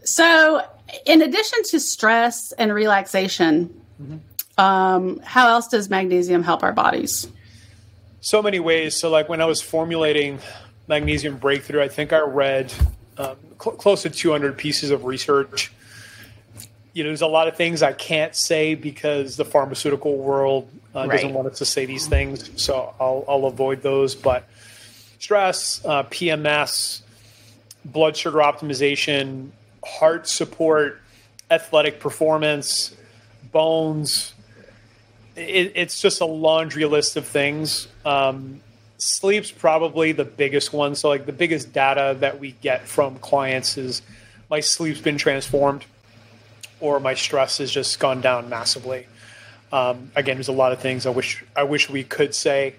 [0.05, 0.61] So,
[1.05, 3.81] in addition to stress and relaxation,
[4.57, 7.27] um, how else does magnesium help our bodies?
[8.21, 8.95] So many ways.
[8.95, 10.39] So like when I was formulating
[10.87, 12.71] magnesium breakthrough, I think I read
[13.17, 15.71] um, cl- close to 200 pieces of research.
[16.93, 21.07] You know, there's a lot of things I can't say because the pharmaceutical world uh,
[21.07, 22.49] doesn't want us to say these things.
[22.61, 24.15] So I'll, I'll avoid those.
[24.15, 24.47] But
[25.19, 27.01] stress, uh, PMS,
[27.83, 29.49] blood sugar optimization,
[29.83, 31.01] heart support,
[31.51, 32.95] athletic performance,
[33.51, 34.33] bones.
[35.35, 37.87] It, it's just a laundry list of things.
[38.05, 38.61] Um,
[39.05, 40.95] sleep's probably the biggest one.
[40.95, 44.01] So, like, the biggest data that we get from clients is
[44.49, 45.85] my sleep's been transformed
[46.79, 49.07] or my stress has just gone down massively.
[49.71, 52.75] Um, again, there's a lot of things I wish I wish we could say,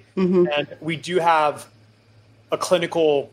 [0.47, 1.67] and we do have
[2.51, 3.31] a clinical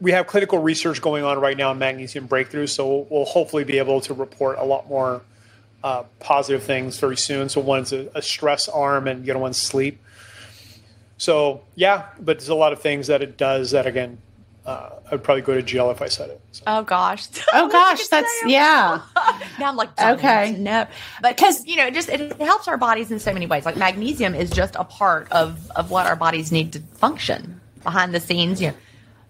[0.00, 3.64] we have clinical research going on right now in magnesium breakthrough, so we'll, we'll hopefully
[3.64, 5.20] be able to report a lot more
[5.84, 7.48] uh, positive things very soon.
[7.48, 10.00] So one's a, a stress arm, and the other one's sleep.
[11.20, 14.16] So yeah, but there's a lot of things that it does that again,
[14.64, 16.40] uh, I'd probably go to jail if I said it.
[16.52, 16.62] So.
[16.66, 17.26] Oh gosh.
[17.52, 19.02] Oh gosh, that's yeah.
[19.60, 20.12] now I'm like, okay,
[20.48, 20.52] Okay.
[20.58, 20.86] no,
[21.20, 23.66] but because you know, it just it helps our bodies in so many ways.
[23.66, 28.14] Like magnesium is just a part of of what our bodies need to function behind
[28.14, 28.62] the scenes.
[28.62, 28.72] You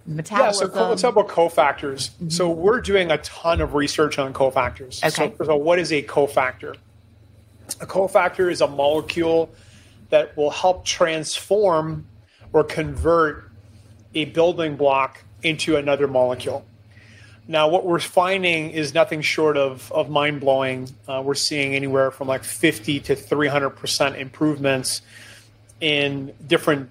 [0.06, 2.10] know, Yeah, so co- let's talk about cofactors.
[2.30, 5.02] So we're doing a ton of research on cofactors.
[5.02, 5.30] Okay.
[5.30, 6.76] first of all, what is a cofactor?
[7.80, 9.50] A cofactor is a molecule
[10.10, 12.06] that will help transform
[12.52, 13.50] or convert
[14.14, 16.64] a building block into another molecule.
[17.48, 20.88] Now, what we're finding is nothing short of, of mind blowing.
[21.08, 25.02] Uh, we're seeing anywhere from like 50 to 300% improvements
[25.80, 26.90] in different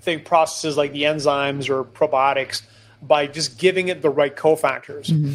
[0.00, 2.62] thing processes like the enzymes or probiotics
[3.00, 5.06] by just giving it the right cofactors.
[5.06, 5.34] Mm-hmm.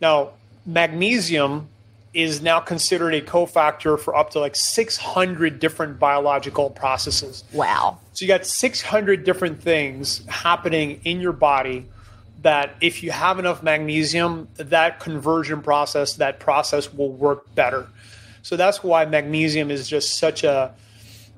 [0.00, 0.32] Now,
[0.66, 1.68] magnesium
[2.16, 7.44] is now considered a cofactor for up to like 600 different biological processes.
[7.52, 7.98] Wow.
[8.14, 11.86] So you got 600 different things happening in your body
[12.40, 17.86] that if you have enough magnesium, that conversion process, that process will work better.
[18.42, 20.74] So that's why magnesium is just such a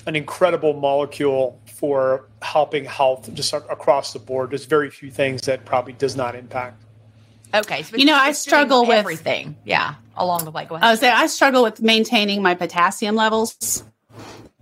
[0.07, 4.51] an incredible molecule for helping health just across the board.
[4.51, 6.83] There's very few things that probably does not impact.
[7.53, 9.57] Okay, so you know, I struggle with everything.
[9.65, 10.65] Yeah, along the way.
[10.65, 10.89] Go ahead.
[10.89, 13.85] I say I struggle with maintaining my potassium levels.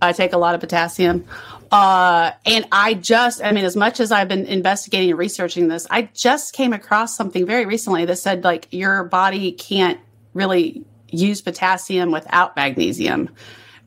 [0.01, 1.25] I take a lot of potassium.
[1.71, 5.87] Uh, and I just, I mean, as much as I've been investigating and researching this,
[5.89, 9.99] I just came across something very recently that said like your body can't
[10.33, 13.29] really use potassium without magnesium,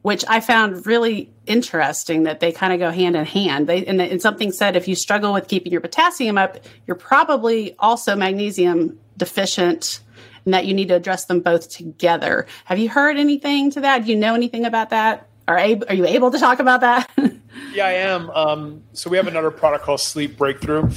[0.02, 3.66] which I found really interesting that they kind of go hand in hand.
[3.66, 7.76] They, and, and something said if you struggle with keeping your potassium up, you're probably
[7.78, 10.00] also magnesium deficient
[10.44, 12.46] and that you need to address them both together.
[12.64, 14.04] Have you heard anything to that?
[14.04, 15.28] Do you know anything about that?
[15.48, 17.10] Are, ab- are you able to talk about that?
[17.74, 18.30] yeah, I am.
[18.30, 20.90] Um, so we have another product called Sleep Breakthrough.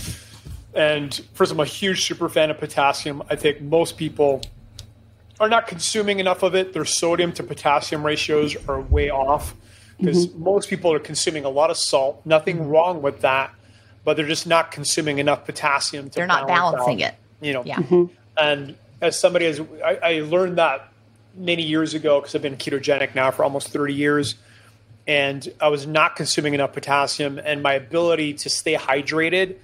[0.76, 3.24] And first, I'm a huge super fan of potassium.
[3.30, 4.42] I think most people
[5.40, 6.74] are not consuming enough of it.
[6.74, 9.56] Their sodium to potassium ratios are way off
[9.98, 10.44] because mm-hmm.
[10.44, 12.22] most people are consuming a lot of salt.
[12.26, 12.70] Nothing mm-hmm.
[12.70, 13.54] wrong with that,
[14.04, 16.10] but they're just not consuming enough potassium.
[16.10, 17.46] To they're not balancing out, it.
[17.46, 17.64] You know.
[17.66, 17.78] Yeah.
[17.78, 18.06] Mm-hmm.
[18.38, 20.92] And as somebody as I, I learned that
[21.36, 24.36] many years ago because I've been ketogenic now for almost 30 years.
[25.06, 29.58] And I was not consuming enough potassium, and my ability to stay hydrated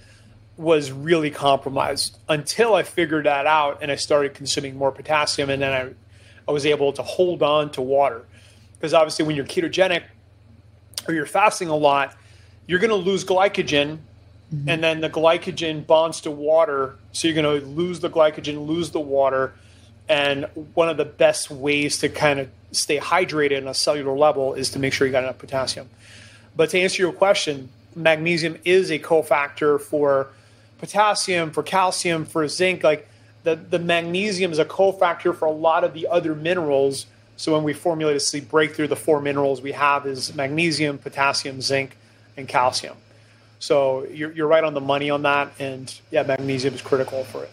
[0.57, 5.49] was really compromised until I figured that out and I started consuming more potassium.
[5.49, 5.93] And then I,
[6.45, 8.25] I was able to hold on to water.
[8.73, 10.03] Because obviously, when you're ketogenic
[11.07, 12.13] or you're fasting a lot,
[12.67, 13.99] you're going to lose glycogen
[14.53, 14.67] Mm-hmm.
[14.67, 16.95] and then the glycogen bonds to water.
[17.11, 19.53] So you're going to lose the glycogen, lose the water,
[20.07, 24.55] and one of the best ways to kind of stay hydrated on a cellular level
[24.55, 25.87] is to make sure you got enough potassium.
[26.55, 30.29] But to answer your question, magnesium is a cofactor for
[30.79, 32.83] potassium, for calcium, for zinc.
[32.83, 33.07] Like
[33.43, 37.05] the, the magnesium is a cofactor for a lot of the other minerals.
[37.37, 41.61] So when we formulate a sleep breakthrough, the four minerals we have is magnesium, potassium,
[41.61, 41.95] zinc,
[42.35, 42.97] and calcium.
[43.59, 45.51] So you're, you're right on the money on that.
[45.59, 47.51] And yeah, magnesium is critical for it.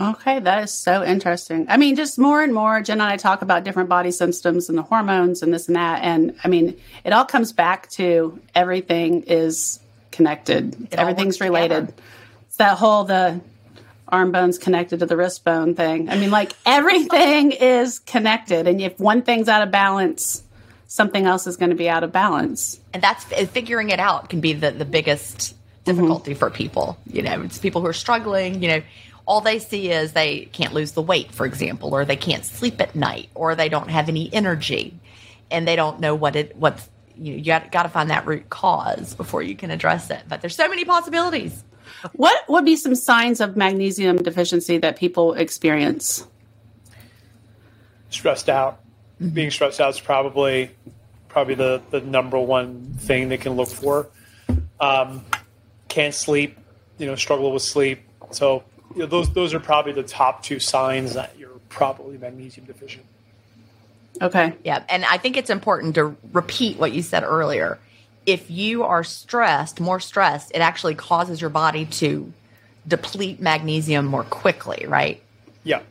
[0.00, 1.66] Okay, that is so interesting.
[1.68, 4.78] I mean, just more and more, Gin and I talk about different body systems and
[4.78, 6.02] the hormones and this and that.
[6.04, 9.80] And I mean, it all comes back to everything is
[10.12, 11.88] connected, it everything's related.
[11.88, 12.02] Together.
[12.46, 13.40] It's that whole, the
[14.08, 16.08] arm bones connected to the wrist bone thing.
[16.08, 18.68] I mean, like everything is connected.
[18.68, 20.42] And if one thing's out of balance,
[20.90, 22.80] something else is going to be out of balance.
[22.92, 26.38] And that's figuring it out can be the, the biggest difficulty mm-hmm.
[26.38, 26.98] for people.
[27.06, 28.82] You know, it's people who are struggling, you know
[29.30, 32.80] all they see is they can't lose the weight, for example, or they can't sleep
[32.80, 34.98] at night, or they don't have any energy,
[35.52, 38.26] and they don't know what it what's you, know, you got, got to find that
[38.26, 40.22] root cause before you can address it.
[40.28, 41.62] But there's so many possibilities.
[42.12, 46.26] What would be some signs of magnesium deficiency that people experience?
[48.08, 48.79] Stressed out.
[49.20, 49.28] Mm-hmm.
[49.30, 50.70] Being stressed out is probably
[51.28, 54.08] probably the, the number one thing they can look for.
[54.80, 55.24] Um,
[55.88, 56.58] can't sleep,
[56.98, 58.00] you know, struggle with sleep.
[58.30, 62.66] So you know, those those are probably the top two signs that you're probably magnesium
[62.66, 63.04] deficient.
[64.20, 64.54] Okay.
[64.64, 67.78] Yeah, and I think it's important to repeat what you said earlier.
[68.26, 72.32] If you are stressed, more stressed, it actually causes your body to
[72.86, 75.22] deplete magnesium more quickly, right?
[75.64, 75.82] Yeah.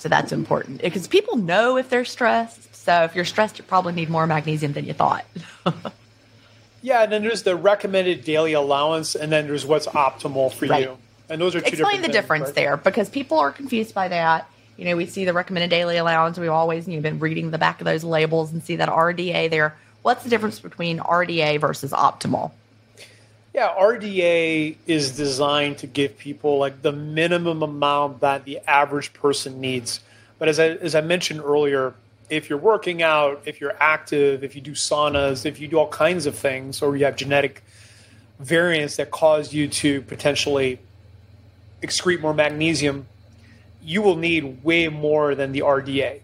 [0.00, 2.74] So that's important because people know if they're stressed.
[2.74, 5.26] So if you're stressed, you probably need more magnesium than you thought.
[6.82, 10.84] yeah, and then there's the recommended daily allowance, and then there's what's optimal for right.
[10.84, 10.98] you.
[11.28, 12.54] And those are explain the things, difference right?
[12.54, 14.50] there because people are confused by that.
[14.78, 16.38] You know, we see the recommended daily allowance.
[16.38, 19.50] We've always you know, been reading the back of those labels and see that RDA
[19.50, 19.76] there.
[20.00, 22.52] What's the difference between RDA versus optimal?
[23.52, 29.60] Yeah, RDA is designed to give people like the minimum amount that the average person
[29.60, 30.00] needs.
[30.38, 31.94] But as I, as I mentioned earlier,
[32.28, 35.88] if you're working out, if you're active, if you do saunas, if you do all
[35.88, 37.64] kinds of things, or you have genetic
[38.38, 40.78] variants that cause you to potentially
[41.82, 43.06] excrete more magnesium,
[43.82, 46.20] you will need way more than the RDA.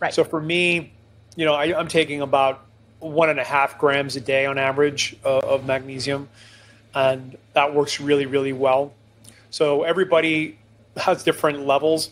[0.00, 0.14] Right.
[0.14, 0.92] So for me,
[1.36, 2.64] you know, I, am taking about
[3.00, 6.28] one and a half grams a day on average uh, of magnesium,
[6.94, 8.92] and that works really, really well.
[9.50, 10.58] So everybody
[10.96, 12.10] has different levels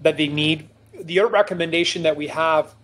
[0.00, 0.68] that they need.
[1.00, 2.74] The other recommendation that we have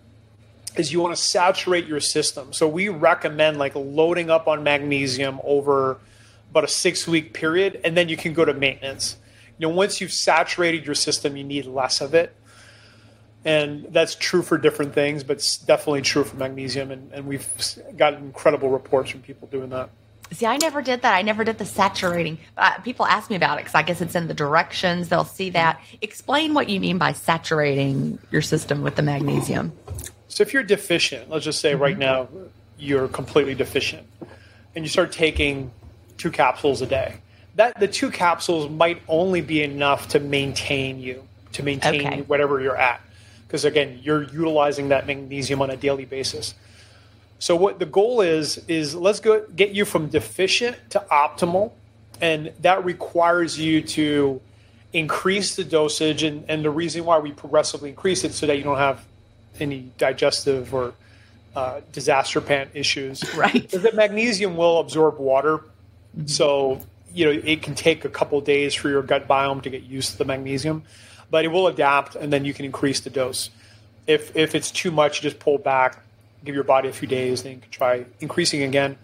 [0.75, 2.53] is you want to saturate your system.
[2.53, 5.97] So we recommend like loading up on magnesium over
[6.51, 9.17] about a six week period, and then you can go to maintenance.
[9.57, 12.35] You know, once you've saturated your system, you need less of it.
[13.45, 16.91] And that's true for different things, but it's definitely true for magnesium.
[16.91, 17.47] And, and we've
[17.95, 19.89] got incredible reports from people doing that.
[20.31, 21.15] See, I never did that.
[21.15, 22.37] I never did the saturating.
[22.55, 25.09] Uh, people ask me about it because I guess it's in the directions.
[25.09, 25.81] They'll see that.
[26.01, 29.73] Explain what you mean by saturating your system with the magnesium.
[30.27, 32.01] So, if you're deficient, let's just say right mm-hmm.
[32.01, 32.27] now
[32.77, 34.07] you're completely deficient,
[34.75, 35.71] and you start taking
[36.17, 37.15] two capsules a day,
[37.55, 42.21] that the two capsules might only be enough to maintain you, to maintain okay.
[42.21, 43.01] whatever you're at,
[43.47, 46.53] because again, you're utilizing that magnesium on a daily basis.
[47.39, 51.71] So what the goal is is let's go get you from deficient to optimal,
[52.21, 54.41] and that requires you to
[54.91, 56.23] increase the dosage.
[56.23, 59.05] And, and the reason why we progressively increase it so that you don't have
[59.59, 60.93] any digestive or
[61.55, 63.23] uh, disaster pant issues.
[63.35, 63.73] Right.
[63.73, 66.27] Is that magnesium will absorb water, mm-hmm.
[66.27, 66.81] so
[67.13, 70.11] you know it can take a couple days for your gut biome to get used
[70.11, 70.83] to the magnesium,
[71.31, 73.49] but it will adapt, and then you can increase the dose.
[74.07, 76.03] If if it's too much, you just pull back
[76.43, 78.97] give your body a few days, then you can try increasing again.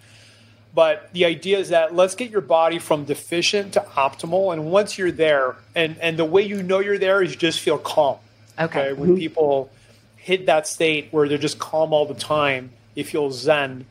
[0.74, 4.52] But the idea is that let's get your body from deficient to optimal.
[4.52, 7.62] And once you're there, and, and the way you know you're there is you just
[7.62, 8.18] feel calm.
[8.60, 8.90] Okay.
[8.90, 8.94] okay?
[8.94, 9.18] When mm-hmm.
[9.20, 9.72] people
[10.18, 13.86] hit that state where they're just calm all the time, they feel zen,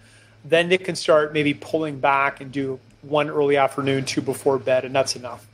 [0.44, 4.84] then they can start maybe pulling back and do one early afternoon, two before bed,
[4.84, 5.46] and that's enough.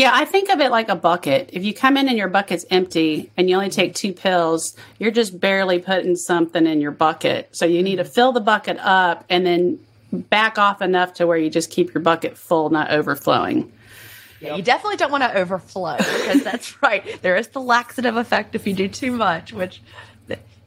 [0.00, 1.50] Yeah, I think of it like a bucket.
[1.52, 5.10] If you come in and your bucket's empty and you only take two pills, you're
[5.10, 7.54] just barely putting something in your bucket.
[7.54, 8.12] So you need to mm-hmm.
[8.12, 9.78] fill the bucket up and then
[10.10, 13.70] back off enough to where you just keep your bucket full, not overflowing.
[14.40, 17.20] Yeah, you definitely don't want to overflow because that's right.
[17.20, 19.82] There is the laxative effect if you do too much, which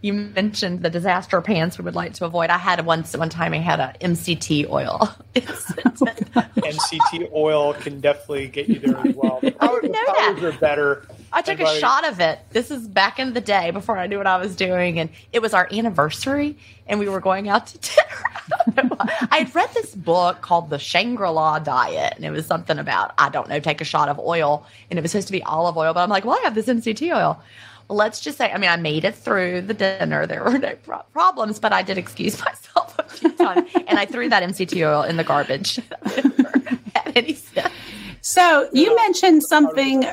[0.03, 2.49] you mentioned the disaster pants we would like to avoid.
[2.49, 4.99] I had once one time I had a MCT oil.
[5.33, 9.39] MCT oil can definitely get you there as well.
[9.41, 11.07] The, power, the powders are better.
[11.31, 12.39] I took a shot of it.
[12.49, 15.41] This is back in the day before I knew what I was doing, and it
[15.41, 17.77] was our anniversary, and we were going out to
[18.75, 18.89] dinner.
[19.31, 23.13] I had read this book called The Shangri La Diet, and it was something about
[23.17, 25.77] I don't know, take a shot of oil, and it was supposed to be olive
[25.77, 27.41] oil, but I'm like, well, I have this MCT oil
[27.89, 30.25] let's just say, I mean, I made it through the dinner.
[30.25, 33.69] There were no pro- problems, but I did excuse myself a few times.
[33.87, 35.79] and I threw that MCT oil in the garbage.
[38.21, 40.05] so you mentioned something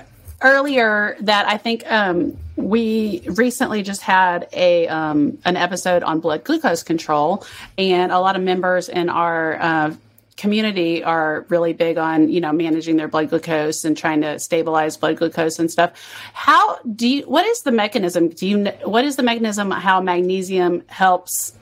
[0.42, 6.44] earlier that I think um, we recently just had a um, an episode on blood
[6.44, 7.44] glucose control,
[7.78, 9.94] and a lot of members in our uh,
[10.40, 14.96] community are really big on you know managing their blood glucose and trying to stabilize
[14.96, 15.92] blood glucose and stuff.
[16.32, 18.30] How do you what is the mechanism?
[18.30, 21.52] Do you what is the mechanism how magnesium helps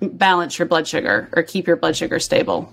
[0.00, 2.72] balance your blood sugar or keep your blood sugar stable?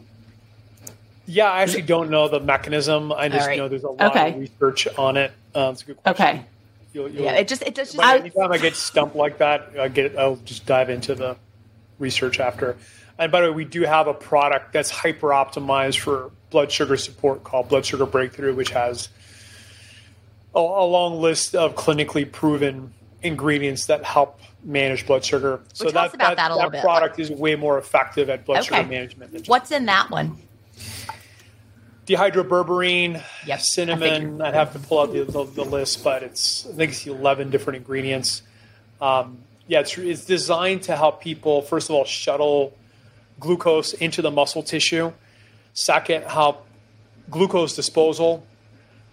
[1.25, 3.12] Yeah i actually don't know the mechanism.
[3.12, 3.58] I just right.
[3.58, 4.32] know there's a lot okay.
[4.32, 5.32] of research on it.
[5.53, 6.25] Um, it's a good question.
[6.25, 6.45] Okay.
[6.93, 9.88] You'll, you'll, yeah it just it just anytime I, I get stumped like that i
[9.89, 11.38] get i'll just dive into the
[11.99, 12.77] research after
[13.19, 16.95] and by the way, we do have a product that's hyper optimized for blood sugar
[16.95, 19.10] support called Blood Sugar Breakthrough, which has
[20.55, 25.60] a, a long list of clinically proven ingredients that help manage blood sugar.
[25.73, 28.77] So that, that, that, that product is way more effective at blood okay.
[28.77, 29.47] sugar management.
[29.47, 30.38] What's in that one?
[32.08, 34.41] Dehydroberberine, yep, cinnamon.
[34.41, 37.51] I'd have to pull out the, the, the, list, but it's I think it's eleven
[37.51, 38.41] different ingredients.
[38.99, 42.73] Um, yeah, it's, it's designed to help people first of all shuttle
[43.39, 45.13] glucose into the muscle tissue.
[45.73, 46.67] Second, help
[47.30, 48.45] glucose disposal.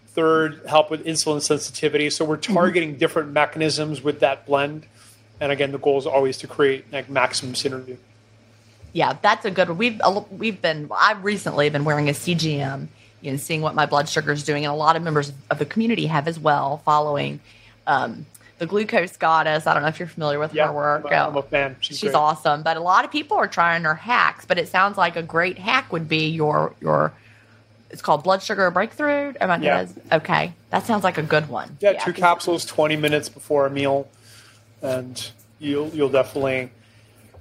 [0.09, 2.11] Third, help with insulin sensitivity.
[2.11, 2.55] So we're mm-hmm.
[2.55, 2.99] targeting mm-hmm.
[2.99, 4.87] different mechanisms with that blend.
[5.41, 7.99] And again, the goal is always to create like maximum synergy.
[8.93, 9.77] Yeah, that's a good one.
[9.77, 12.89] We've we've been I've recently been wearing a CGM,
[13.21, 15.59] you know, seeing what my blood sugar is doing, and a lot of members of
[15.59, 17.41] the community have as well, following
[17.87, 18.25] um,
[18.59, 19.67] the glucose goddess.
[19.67, 21.07] I don't know if you're familiar with yeah, her work.
[21.11, 21.77] I'm a fan.
[21.81, 22.63] She's, She's awesome.
[22.63, 24.45] But a lot of people are trying her hacks.
[24.45, 27.13] But it sounds like a great hack would be your your.
[27.91, 29.35] It's called blood sugar breakthrough.
[29.41, 29.87] Am I yeah.
[30.11, 31.77] Okay, that sounds like a good one.
[31.81, 34.09] Yeah, yeah two capsules, twenty minutes before a meal,
[34.83, 36.71] and you'll you'll definitely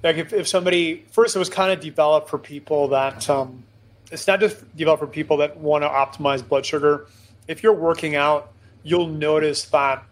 [0.02, 3.64] like if, if somebody first it was kind of developed for people that um,
[4.12, 7.06] it's not just developed for people that want to optimize blood sugar.
[7.48, 8.52] If you're working out,
[8.82, 10.04] you'll notice that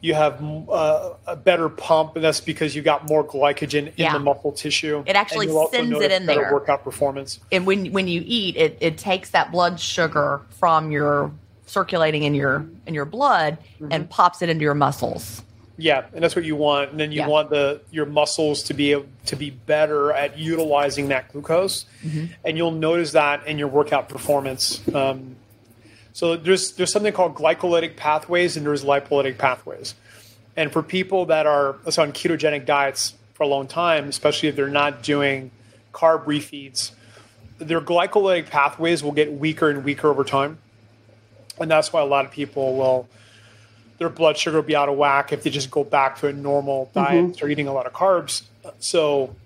[0.00, 4.12] you have uh, a better pump, and that's because you got more glycogen in yeah.
[4.12, 5.02] the muscle tissue.
[5.06, 6.52] It actually sends it in there.
[6.52, 7.38] Workout performance.
[7.52, 11.32] And when when you eat, it it takes that blood sugar from your
[11.66, 13.92] circulating in your in your blood mm-hmm.
[13.92, 15.42] and pops it into your muscles.
[15.76, 16.90] Yeah, and that's what you want.
[16.90, 17.28] And then you Yeah.
[17.28, 22.24] want the your muscles to be able to be better at utilizing that glucose, Mm-hmm.
[22.44, 24.80] and you'll notice that in your workout performance.
[24.94, 25.36] Um,
[26.12, 29.94] so there's there's something called glycolytic pathways and there's lipolytic pathways.
[30.56, 34.48] And for people that are let's say, on ketogenic diets for a long time, especially
[34.48, 35.50] if they're not doing
[35.92, 36.92] carb refeeds,
[37.58, 40.58] their glycolytic pathways will get weaker and weaker over time.
[41.58, 43.08] And that's why a lot of people will
[43.98, 46.32] their blood sugar will be out of whack if they just go back to a
[46.32, 46.98] normal mm-hmm.
[46.98, 48.42] diet and start eating a lot of carbs.
[48.78, 49.36] So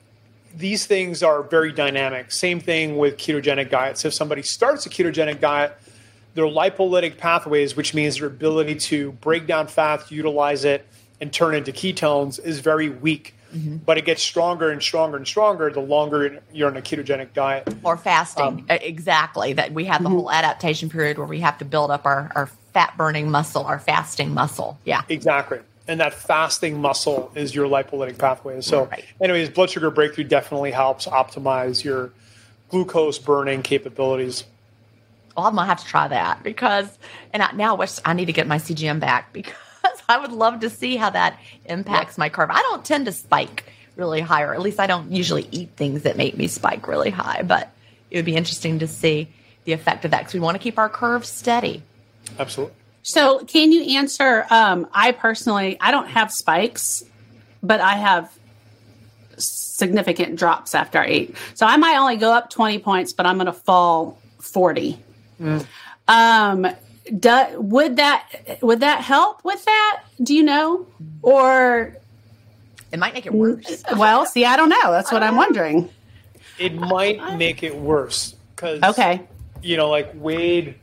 [0.57, 2.31] these things are very dynamic.
[2.31, 4.05] Same thing with ketogenic diets.
[4.05, 5.77] If somebody starts a ketogenic diet,
[6.35, 10.87] their lipolytic pathways, which means their ability to break down fat, utilize it,
[11.21, 13.35] and turn into ketones, is very weak.
[13.87, 17.73] But it gets stronger and stronger and stronger the longer you're on a ketogenic diet.
[17.85, 18.45] or fasting.
[18.45, 19.53] Um, exactly.
[19.53, 20.19] That we have the mm-hmm.
[20.19, 23.79] whole adaptation period where we have to build up our, our fat burning muscle, our
[23.79, 24.81] fasting muscle.
[24.85, 25.03] Yeah.
[25.09, 25.61] Exactly.
[25.87, 28.61] And that fasting muscle is your lipolytic pathway.
[28.61, 29.05] So, Right.
[29.21, 32.11] anyways, blood sugar breakthrough definitely helps optimize your
[32.71, 34.43] glucose burning capabilities.
[35.37, 36.99] Well, I'm gonna have to try that because,
[37.33, 39.55] and I, now I wish I need to get my CGM back because
[40.09, 42.51] I would love to see how that impacts my curve.
[42.51, 43.65] I don't tend to spike
[43.97, 47.11] really high, or at least I don't usually eat things that make me spike really
[47.11, 47.43] high.
[47.43, 47.71] But
[48.11, 49.29] it would be interesting to see
[49.65, 51.83] the effect of that because we want to keep our curves steady.
[52.39, 52.75] Absolutely.
[53.03, 54.47] So, can you answer?
[54.49, 57.05] Um, I personally, I don't have spikes,
[57.63, 58.33] but I have
[59.37, 61.37] significant drops after I eat.
[61.53, 64.99] So, I might only go up 20 points, but I'm going to fall 40.
[66.09, 66.67] Um,
[67.19, 70.03] do, would that would that help with that?
[70.23, 70.87] Do you know?
[71.23, 71.97] Or
[72.93, 73.83] It might make it worse.
[73.97, 74.91] well, see, I don't know.
[74.93, 75.91] That's what I'm wondering.
[76.59, 79.21] It might make it worse because, Okay.
[79.63, 80.77] you know, like Wade,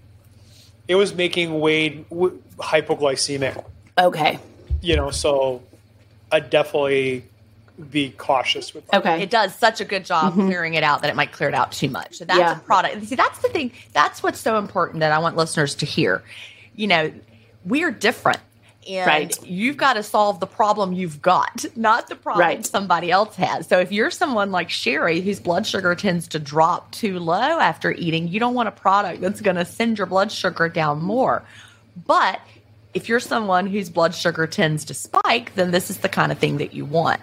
[0.88, 3.64] it was making Wade w- hypoglycemic,
[3.98, 4.38] Okay.
[4.82, 5.64] you know, so
[6.32, 7.24] I'd definitely
[7.90, 9.00] be cautious with that.
[9.00, 9.24] Okay.
[9.24, 10.48] It does such a good job mm-hmm.
[10.48, 12.18] clearing it out that it might clear it out too much.
[12.18, 12.58] So that's Yeah.
[12.58, 13.06] a product.
[13.06, 13.72] See, that's the thing.
[13.94, 16.24] That's what's so important that I want listeners to hear.
[16.76, 17.14] You know,
[17.66, 18.40] we're different.
[18.90, 19.38] And Right.
[19.46, 22.66] you've got to solve the problem you've got, not the problem Right.
[22.66, 23.68] somebody else has.
[23.68, 27.92] So if you're someone like Sheri whose blood sugar tends to drop too low after
[27.92, 31.44] eating, you don't want a product that's going to send your blood sugar down more.
[32.08, 32.40] But
[32.96, 36.40] if you're someone whose blood sugar tends to spike, then this is the kind of
[36.40, 37.22] thing that you want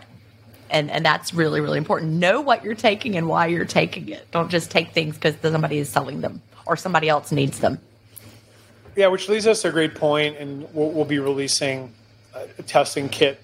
[0.71, 4.31] and and that's really really important know what you're taking and why you're taking it
[4.31, 7.79] don't just take things because somebody is selling them or somebody else needs them
[8.97, 11.93] Yeah, which leads us to a great point, and we'll, we'll be releasing
[12.35, 13.41] a testing kit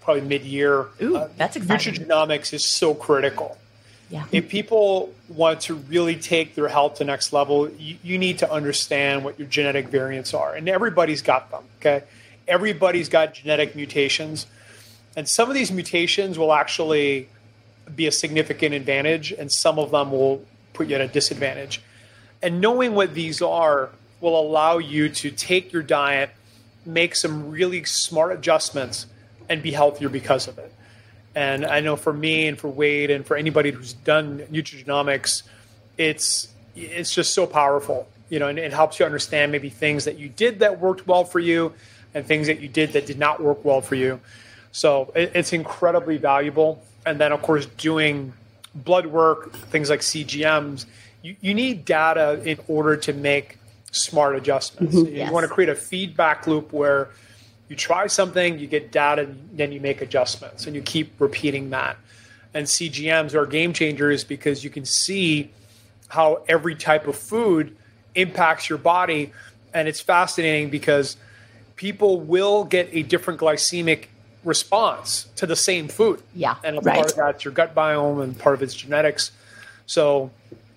[0.00, 0.86] probably mid-year.
[1.02, 1.94] Ooh, Uh, that's exciting.
[1.94, 3.58] Nutrigenomics is so critical.
[4.10, 8.18] yeah If people want to really take their health to the next level, you, you
[8.18, 11.64] need to understand what your genetic variants are, and everybody's got them.
[11.80, 12.04] Okay,
[12.46, 14.46] everybody's got genetic mutations,
[15.16, 17.28] and some of these mutations will actually
[17.94, 21.80] be a significant advantage, and some of them will put you at a disadvantage.
[22.42, 23.90] And knowing what these are
[24.20, 26.30] will allow you to take your diet,
[26.84, 29.06] make some really smart adjustments,
[29.48, 30.72] and be healthier because of it.
[31.34, 35.42] And I know for me and for Wade and for anybody who's done nutrigenomics,
[35.98, 40.18] it's it's just so powerful, you know, and it helps you understand maybe things that
[40.18, 41.72] you did that worked well for you,
[42.14, 44.20] and things that you did that did not work well for you.
[44.74, 46.82] So it, it's incredibly valuable.
[47.06, 48.32] And then of course doing
[48.74, 50.84] blood work, things like CGMs,
[51.22, 53.58] you, you need data in order to make
[53.92, 54.96] smart adjustments.
[54.96, 55.06] Mm-hmm.
[55.06, 55.32] You Yes.
[55.32, 57.10] want to create a feedback loop where
[57.68, 61.70] you try something, you get data, and then you make adjustments, and you keep repeating
[61.70, 61.96] that.
[62.52, 65.50] And CGMs are game changers because you can see
[66.08, 67.76] how every type of food
[68.16, 69.32] impacts your body.
[69.72, 71.16] And it's fascinating because
[71.76, 74.06] people will get a different glycemic
[74.44, 76.22] response to the same food.
[76.34, 76.56] Yeah.
[76.62, 76.96] And a Right.
[76.96, 79.30] part of that's your gut biome and part of it's genetics.
[79.86, 80.30] So,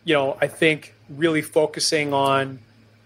[0.03, 2.59] you know, I think really focusing on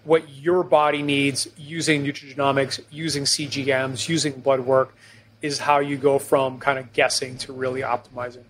[0.03, 4.95] what your body needs using nutrigenomics, using CGMs, using blood work
[5.41, 8.43] is how you go from kind of guessing to really optimizing.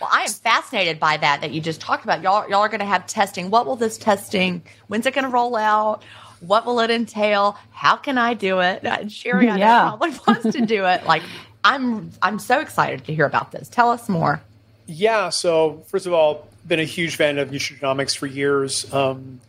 [0.00, 2.78] well i am fascinated by that that you just talked about y'all y'all are going
[2.80, 6.04] to have testing what will this testing when's it going to roll out
[6.40, 9.80] what will it entail how can i do it Uh, Sheri I know, Yeah.
[9.88, 11.22] probably wants to do it like
[11.66, 14.40] i'm i'm so excited to hear about this tell us more
[14.86, 15.30] Yeah.
[15.30, 18.92] So first of all, been a huge fan of nutrigenomics for years.
[18.92, 19.40] Um,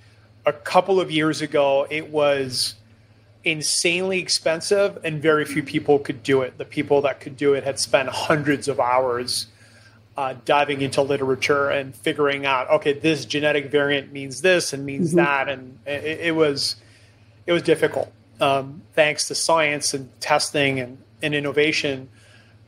[0.46, 2.76] a couple of years ago, it was
[3.44, 6.58] insanely expensive, and very few people could do it.
[6.58, 9.48] The people that could do it had spent hundreds of hours
[10.18, 15.14] uh, diving into literature and figuring out, okay, this genetic variant means this and means
[15.14, 16.78] that, and it, it was
[17.46, 18.12] it was difficult.
[18.40, 22.10] Um, thanks to science and testing and and innovation,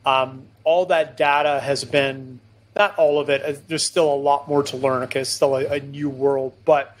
[0.04, 2.40] um, all that data has been
[2.76, 3.42] not all of it.
[3.42, 5.02] uh, There's still a lot more to learn.
[5.04, 6.96] Okay, it's still a, a new world, but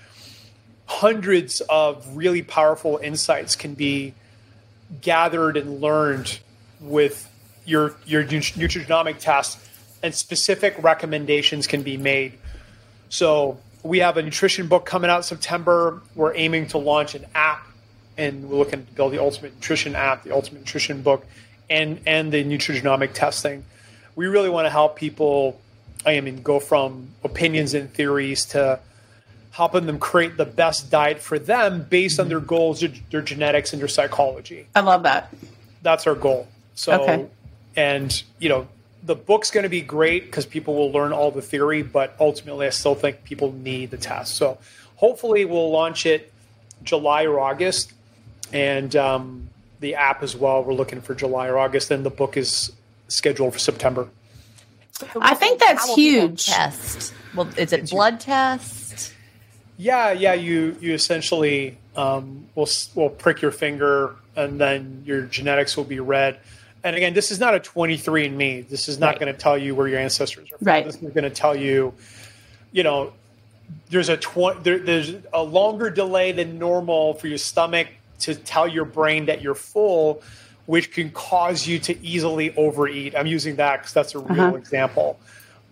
[0.86, 4.12] hundreds of really powerful insights can be
[5.00, 6.40] gathered and learned
[6.80, 7.28] with
[7.64, 9.58] your your nut- nutrigenomic test,
[10.02, 12.32] and specific recommendations can be made.
[13.08, 16.00] So we have a nutrition book coming out September.
[16.14, 17.66] We're aiming to launch an app,
[18.20, 21.24] and we're looking to build the ultimate nutrition app, the ultimate nutrition book,
[21.68, 23.64] and and the nutrigenomic testing.
[24.14, 25.60] We really want to help people.
[26.04, 28.80] I mean, go from opinions and theories to
[29.52, 33.72] helping them create the best diet for them based on their goals, their, their genetics,
[33.72, 35.34] and their psychology I love that.
[35.82, 36.46] that's our goal.
[36.74, 37.26] So, Okay.
[37.76, 38.68] and you know,
[39.02, 42.66] the book's going to be great because people will learn all the theory, but ultimately,
[42.66, 44.36] I still think people need the test.
[44.36, 44.56] So,
[44.96, 46.32] hopefully, we'll launch it
[46.82, 47.92] July or August,
[48.52, 49.48] and um,
[49.80, 50.62] the app as well.
[50.62, 52.72] We're looking for July or August, and the book is
[53.08, 54.08] scheduled for September.
[55.20, 56.46] I think that's How will people huge.
[56.46, 57.14] Test.
[57.34, 59.14] Well, is it blood test?
[59.78, 60.34] Yeah, yeah.
[60.34, 66.00] You you essentially um, will will prick your finger, and then your genetics will be
[66.00, 66.38] read.
[66.82, 68.66] And again, this is not a 23andMe.
[68.68, 69.20] This is not Right.
[69.20, 70.66] going to tell you where your ancestors are from.
[70.66, 70.84] Right.
[70.84, 71.92] This is going to tell you,
[72.72, 73.12] you know,
[73.90, 77.88] there's a tw- there, there's a longer delay than normal for your stomach
[78.20, 80.22] to tell your brain that you're full,
[80.66, 83.14] which can cause you to easily overeat.
[83.16, 84.56] I'm using that because that's a real Uh-huh.
[84.56, 85.18] example.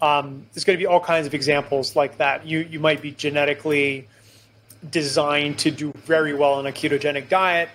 [0.00, 2.46] Um, there's going to be all kinds of examples like that.
[2.46, 4.06] You you might be genetically
[4.88, 7.68] designed to do very well on a ketogenic diet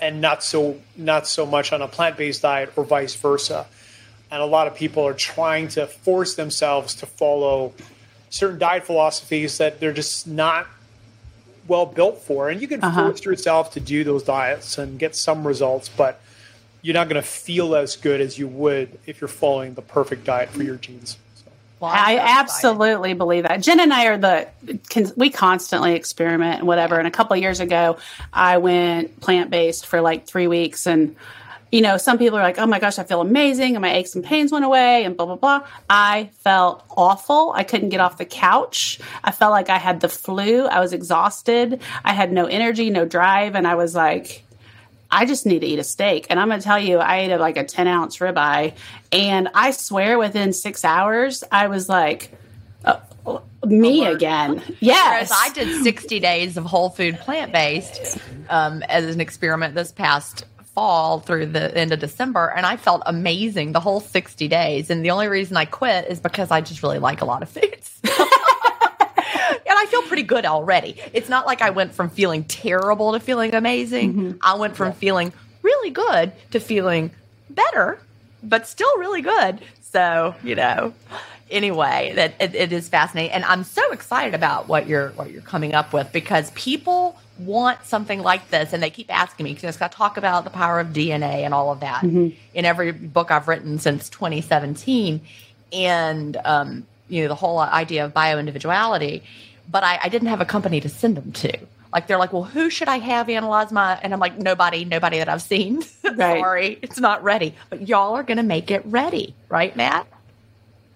[0.00, 3.66] and not so not so much on a plant-based diet or vice versa.
[4.30, 7.72] And a lot of people are trying to force themselves to follow
[8.28, 10.66] certain diet philosophies that they're just not
[11.68, 12.48] well built for.
[12.48, 13.04] And you can Uh-huh.
[13.08, 16.20] force yourself to do those diets and get some results, but
[16.82, 20.24] you're not going to feel as good as you would if you're following the perfect
[20.24, 21.18] diet for your genes.
[21.36, 21.50] So.
[21.80, 22.38] Well, I'm I so excited.
[22.40, 23.60] absolutely believe that.
[23.62, 24.48] Gin and I are the
[24.88, 26.96] can, we constantly experiment and whatever.
[26.98, 27.98] And a couple of years ago,
[28.32, 31.14] I went plant based for like three weeks, and
[31.70, 34.14] you know, some people are like, "Oh my gosh, I feel amazing," and my aches
[34.14, 35.66] and pains went away, and blah blah blah.
[35.88, 37.52] I felt awful.
[37.54, 38.98] I couldn't get off the couch.
[39.24, 40.66] I felt like I had the flu.
[40.66, 41.80] I was exhausted.
[42.04, 44.44] I had no energy, no drive, and I was like.
[45.10, 46.26] I just need to eat a steak.
[46.28, 48.74] And I'm going to tell you, I ate a, like a 10 ounce ribeye.
[49.10, 52.30] And I swear within six hours, I was like,
[52.84, 53.00] uh,
[53.64, 54.16] me Alert.
[54.16, 54.62] again.
[54.80, 55.30] Yes.
[55.30, 58.18] Whereas I did 60 days of whole food plant based
[58.50, 60.44] um, as an experiment this past
[60.78, 64.90] fall through the end of December, and I felt amazing the whole 60 days.
[64.90, 67.48] And the only reason I quit is because I just really like a lot of
[67.48, 67.98] foods.
[68.04, 70.94] and I feel pretty good already.
[71.12, 74.14] It's not like I went from feeling terrible to feeling amazing.
[74.14, 74.38] Mm-hmm.
[74.40, 77.10] I went from feeling really good to feeling
[77.50, 77.98] better,
[78.44, 79.58] but still really good.
[79.80, 80.94] So, you know,
[81.50, 83.32] anyway, that it, it is fascinating.
[83.32, 87.84] And I'm so excited about what you're what you're coming up with because people want
[87.84, 90.88] something like this and they keep asking me because I talk about the power of
[90.88, 95.20] DNA and all of that in every book I've written since 2017
[95.72, 99.22] and um, you know the whole idea of bioindividuality.
[99.70, 101.58] But I, I didn't have a company to send them to.
[101.92, 105.18] Like they're like well who should i have analyze my and i'm like nobody nobody
[105.18, 105.82] that i've seen.
[106.08, 106.40] Right.
[106.40, 107.54] sorry it's not ready.
[107.70, 110.06] But y'all are going to make it ready right matt?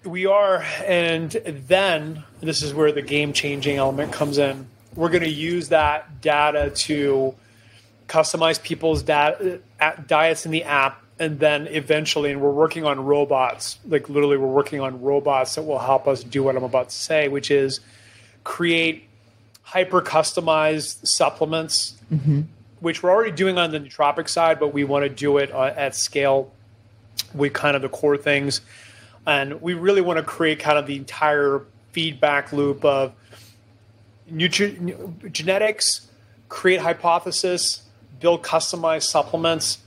[0.03, 4.67] We are, and then this is where the game changing element comes in.
[4.95, 7.35] We're going to use that data to
[8.07, 9.59] customize people's data,
[10.07, 13.79] diets in the app, and then eventually, and we're working on robots.
[13.87, 16.95] Like literally, we're working on robots that will help us do what I'm about to
[16.95, 17.79] say, which is
[18.43, 19.07] create
[19.61, 21.95] hyper customized supplements,
[22.81, 25.73] which we're already doing on the nootropic side, but we want to do it uh,
[25.75, 26.51] at scale
[27.33, 28.61] with kind of the core things.
[29.25, 31.63] And we really want to create kind of the entire
[31.93, 33.13] feedback loop of
[34.31, 36.07] nutri- genetics,
[36.49, 37.83] create hypothesis,
[38.19, 39.79] build customized supplements,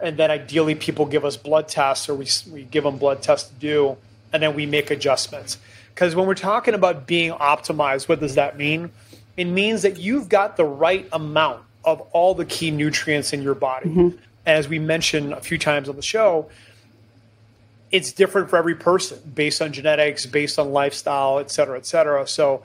[0.00, 3.48] and then ideally people give us blood tests or we, we give them blood tests
[3.48, 3.96] to do,
[4.32, 5.58] and then we make adjustments.
[5.94, 8.90] Because when we're talking about being optimized, what does that mean?
[9.36, 13.54] It means that you've got the right amount of all the key nutrients in your
[13.54, 13.88] body.
[13.88, 14.16] Mm-hmm.
[14.46, 16.50] As we mentioned a few times on the show,
[17.90, 22.26] it's different for every person based on genetics, based on lifestyle, et cetera, et cetera.
[22.26, 22.64] So,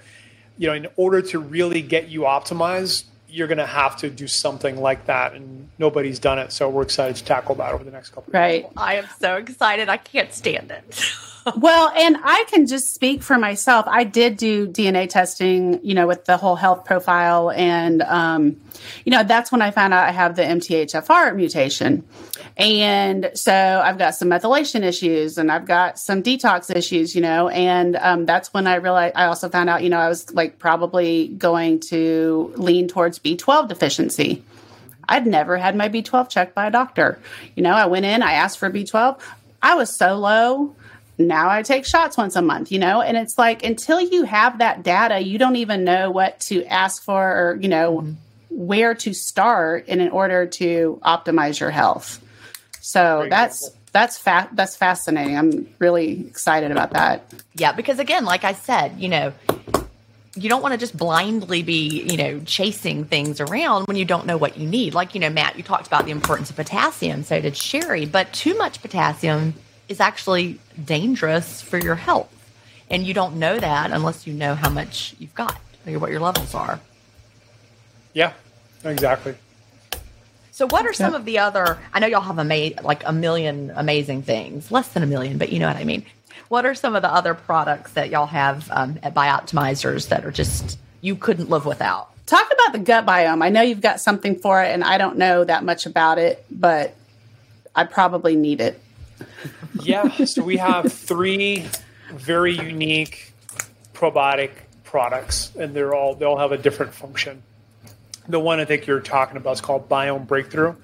[0.60, 4.28] you know, in order to really get you optimized, you're going to have to do
[4.28, 6.51] something like that, and nobody's done it.
[6.51, 8.32] So we're excited to tackle that over the next couple.
[8.34, 8.68] right.
[8.76, 10.84] i am so excited i can't stand it
[11.57, 13.85] well, and I can just speak for myself.
[13.87, 17.51] I did do DNA testing, you know, with the whole health profile.
[17.51, 18.59] And, um,
[19.05, 22.03] you know, that's when I found out I have the MTHFR mutation.
[22.57, 27.47] And so I've got some methylation issues and I've got some detox issues, you know,
[27.49, 30.59] and um, that's when I realized I also found out, you know, I was like
[30.59, 34.43] probably going to lean towards B12 deficiency.
[35.07, 37.17] I'd never had my B12 checked by a doctor.
[37.55, 39.19] You know, I went in, I asked for B12.
[39.61, 40.75] I was so low.
[41.20, 44.59] Now I take shots once a month, you know, and it's like until you have
[44.59, 48.13] that data, you don't even know what to ask for or, you know, mm-hmm.
[48.49, 52.24] where to start in, in order to optimize your health.
[52.80, 53.82] So Very that's helpful.
[53.91, 55.38] that's fa- that's fascinating.
[55.38, 57.26] I'm really excited about that.
[57.53, 59.34] Yeah, because again, like I said, you know,
[60.36, 64.26] you don't want to just blindly be, you know, chasing things around when you don't
[64.26, 64.93] know what you need.
[64.93, 68.32] Like, you know, Matt, you talked about the importance of potassium, so did Sheri, but
[68.32, 69.53] too much potassium
[69.89, 72.33] is actually dangerous for your health.
[72.89, 76.19] And you don't know that unless you know how much you've got or what your
[76.19, 76.79] levels are.
[78.13, 78.33] Yeah,
[78.83, 79.35] exactly.
[80.51, 81.19] So, what are some yeah.
[81.19, 81.77] of the other?
[81.93, 85.51] I know y'all have ama- like a million amazing things, less than a million, but
[85.51, 86.05] you know what I mean.
[86.49, 90.31] What are some of the other products that y'all have um, at BiOptimizers that are
[90.31, 92.09] just you couldn't live without?
[92.25, 93.43] Talk about the gut biome.
[93.43, 96.43] I know you've got something for it, and I don't know that much about it,
[96.51, 96.95] but
[97.75, 98.81] I probably need it
[99.81, 101.65] yeah, so we have three
[102.13, 103.33] very unique
[103.93, 104.51] probiotic
[104.83, 107.43] products, and they're all they all have a different function.
[108.27, 110.75] The one I think you're talking about is called Biome Breakthrough.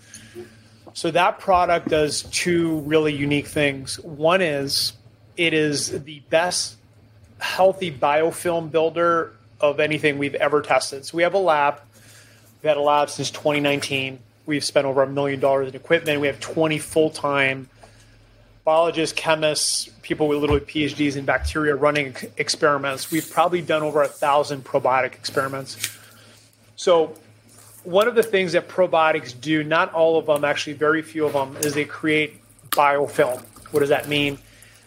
[0.94, 4.00] So that product does two really unique things.
[4.00, 4.94] One is
[5.36, 6.78] it is the best
[7.40, 11.06] healthy biofilm builder of anything we've ever tested.
[11.06, 11.82] So we have a lab.
[12.62, 14.20] We've had a lab since 2019.
[14.46, 16.22] We've spent over a million dollars in equipment.
[16.22, 17.70] We have 20 full time
[18.66, 23.12] biologists, chemists, people with literally PhDs in bacteria running experiments.
[23.12, 25.96] We've probably done over a thousand probiotic experiments.
[26.76, 27.16] So,
[27.84, 31.34] one of the things that probiotics do, not all of them, actually, very few of
[31.34, 32.42] them, is they create
[32.72, 33.44] biofilm.
[33.72, 34.40] What does that mean?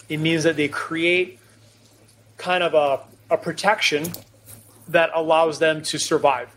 [0.09, 1.39] It means that they create
[2.37, 3.01] kind of a,
[3.33, 4.11] a protection
[4.89, 6.51] that allows them to survive.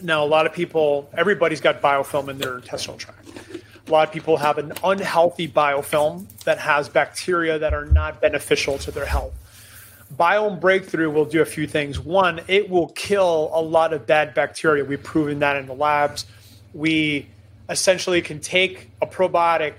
[0.00, 3.23] Now, a lot of people, everybody's got biofilm in their intestinal tract
[3.86, 8.78] a lot of people have an unhealthy biofilm that has bacteria that are not beneficial
[8.78, 9.34] to their health.
[10.16, 11.98] Biome breakthrough will do a few things.
[11.98, 14.84] One, it will kill a lot of bad bacteria.
[14.84, 16.24] We've proven that in the labs.
[16.72, 17.26] We
[17.68, 19.74] essentially can take a probiotic,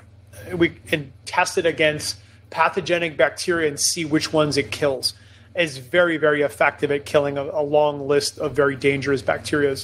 [0.54, 2.18] we can test it against
[2.50, 5.14] pathogenic bacteria and see which ones it kills.
[5.56, 9.76] It's very, very effective at killing a, a long list of very dangerous bacteria.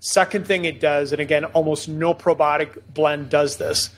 [0.00, 3.90] Second thing it does, and again, almost no probiotic blend does this,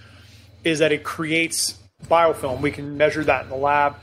[0.65, 2.61] is that it creates biofilm.
[2.61, 3.97] We can measure that in the lab.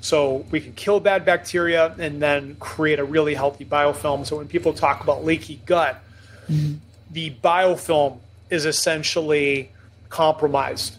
[0.00, 4.24] So we can kill bad bacteria and then create a really healthy biofilm.
[4.26, 6.02] So when people talk about leaky gut,
[6.48, 6.74] mm-hmm.
[7.10, 8.18] the biofilm
[8.50, 9.72] is essentially
[10.08, 10.96] compromised.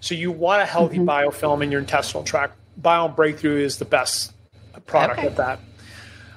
[0.00, 1.08] So you want a healthy mm-hmm.
[1.08, 2.56] biofilm in your intestinal tract.
[2.80, 4.32] Biome Breakthrough is the best
[4.86, 5.28] product okay.
[5.28, 5.60] at that.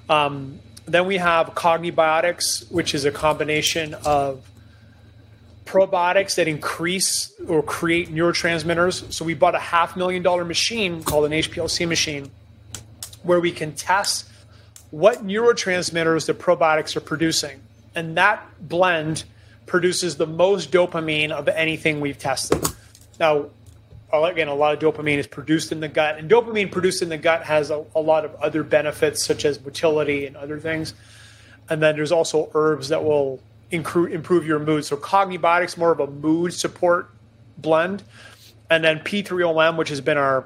[0.10, 4.44] Um, then we have Cognibiotics, which is a combination of
[5.66, 9.12] probiotics that increase or create neurotransmitters.
[9.12, 12.32] So we bought a half million dollar machine called an HPLC machine
[13.24, 14.30] where we can test
[14.92, 17.60] what neurotransmitters the probiotics are producing.
[17.94, 19.26] And that blend
[19.66, 22.66] produces the most dopamine of anything we've tested.
[23.20, 23.48] Now,
[24.14, 27.18] again, a lot of dopamine is produced in the gut, and dopamine produced in the
[27.18, 30.93] gut has a, a lot of other benefits, such as motility and other things.
[31.70, 33.41] And then there's also herbs that will
[33.72, 34.86] improve, improve your mood.
[34.86, 37.10] So Cognibiotics more of a mood support
[37.58, 38.03] blend,
[38.70, 40.45] and then P3OM, which has been our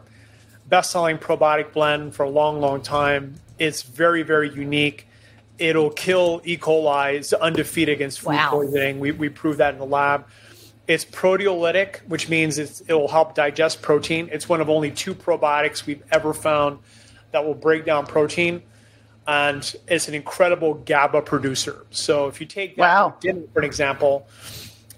[0.68, 3.36] best-selling probiotic blend for a long, long time.
[3.59, 5.07] It's very, very unique.
[5.59, 6.57] It'll kill E.
[6.57, 7.16] coli.
[7.16, 8.49] It's undefeated against food wow.
[8.51, 8.99] poisoning.
[8.99, 10.26] We, we proved that in the lab.
[10.88, 14.30] It's proteolytic, which means it will help digest protein.
[14.32, 16.80] It's one of only two probiotics we've ever found
[17.32, 18.64] that will break down protein.
[19.28, 21.86] And it's an incredible GABA producer.
[21.92, 23.16] So if you take that wow.
[23.20, 24.28] dinner, for an example,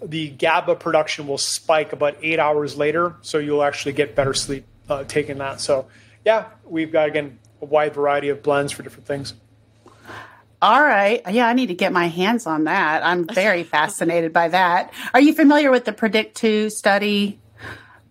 [0.02, 3.16] the GABA production will spike about eight hours later.
[3.22, 5.62] So you'll actually get better sleep uh, taking that.
[5.62, 5.88] So,
[6.26, 9.34] yeah, we've got, again, a wide variety of blends for different things.
[10.64, 11.22] All right.
[11.30, 13.05] Yeah, I need to get my hands on that.
[13.05, 14.93] I'm very fascinated by that.
[15.14, 17.38] Are you familiar with the Predict 2 study?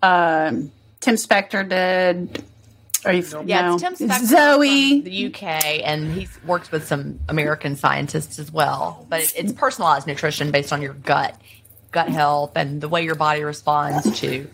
[0.03, 2.45] Um, Tim Spector did.
[3.07, 3.25] Are you?
[3.33, 3.45] Nope.
[3.47, 5.43] Yeah, Tim Spector Zoe, the UK,
[5.83, 9.07] and he works with some American scientists as well.
[9.09, 11.35] But it, it's personalized nutrition based on your gut,
[11.91, 14.47] gut health, and the way your body responds to,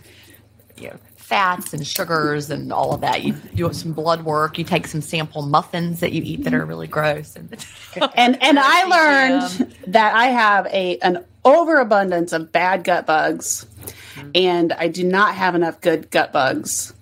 [0.76, 0.96] you know,
[1.29, 3.22] fats and sugars and all of that.
[3.22, 4.57] You do some blood work.
[4.57, 7.37] You take some sample muffins that you eat that are really gross.
[7.37, 7.53] And
[8.16, 13.66] and, and I learned that I have a an overabundance of bad gut bugs,
[14.35, 16.95] and I do not have enough good gut bugs.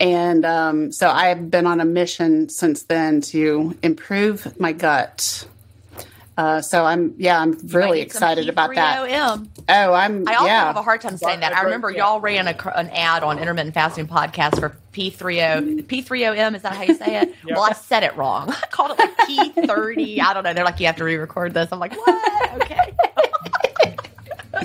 [0.00, 5.46] And um, so I've been on a mission since then to improve my gut.
[6.40, 9.06] Uh, so I'm yeah I'm really excited about that.
[9.06, 9.48] P3OM.
[9.68, 10.64] Oh, I'm I also yeah.
[10.64, 11.54] have a hard time saying that.
[11.54, 16.54] I remember y'all ran a, an ad on intermittent fasting podcast for P30 P3OM.
[16.56, 17.34] Is that how you say it?
[17.44, 17.54] Yeah.
[17.54, 18.48] Well, I said it wrong.
[18.62, 20.20] I called it like P30.
[20.20, 20.54] I don't know.
[20.54, 21.68] They're like you have to re-record this.
[21.72, 22.62] I'm like what?
[22.62, 22.94] Okay.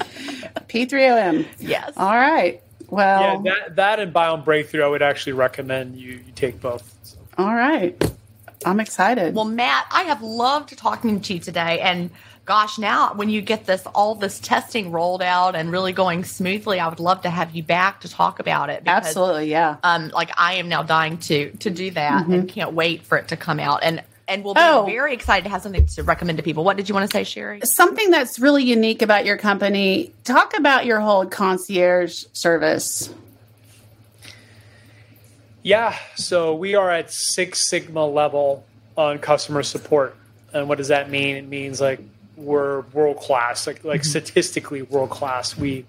[0.69, 1.45] P3OM.
[1.59, 1.93] yes.
[1.97, 2.61] All right.
[2.87, 6.93] Well, Yeah, that, that and Biome Breakthrough, I would actually recommend you, you take both.
[7.03, 7.17] So.
[7.37, 8.01] all right.
[8.65, 9.33] I'm excited.
[9.35, 11.79] Well, Matt, I have loved talking to you today.
[11.81, 12.09] And
[12.45, 16.79] gosh, now when you get this all this testing rolled out and really going smoothly,
[16.79, 18.83] I would love to have you back to talk about it.
[18.83, 19.77] because, Absolutely, yeah.
[19.83, 23.29] Um, like I am now dying to to do that and can't wait for it
[23.29, 23.79] to come out.
[23.83, 24.85] And and we'll be Oh.
[24.87, 26.63] very excited to have something to recommend to people.
[26.63, 27.61] What did you want to say, Sheri?
[27.63, 30.13] Something that's really unique about your company.
[30.23, 33.09] Talk about your whole concierge service.
[35.65, 38.63] Yeah, so we are at Six Sigma level
[38.95, 40.15] on customer support.
[40.53, 41.37] And what does that mean?
[41.37, 41.99] It means like
[42.37, 45.57] we're world class, like like statistically world class.
[45.57, 45.85] We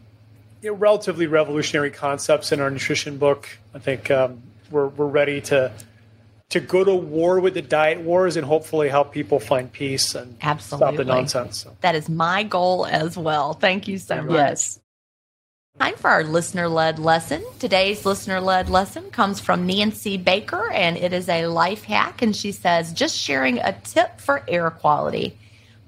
[0.60, 3.48] you know, relatively revolutionary concepts in our nutrition book.
[3.72, 5.70] I think um, we're we're ready to
[6.54, 10.36] to go to war with the diet wars and hopefully help people find peace and
[10.60, 11.58] stop the nonsense.
[11.58, 11.76] So.
[11.80, 13.54] That is my goal as well.
[13.54, 14.34] Thank you so much.
[14.34, 14.80] Yes.
[15.80, 17.44] Time for our listener led lesson.
[17.58, 22.22] Today's listener led lesson comes from Nancy Baker, and it is a life hack.
[22.22, 25.36] And she says, just sharing a tip for air quality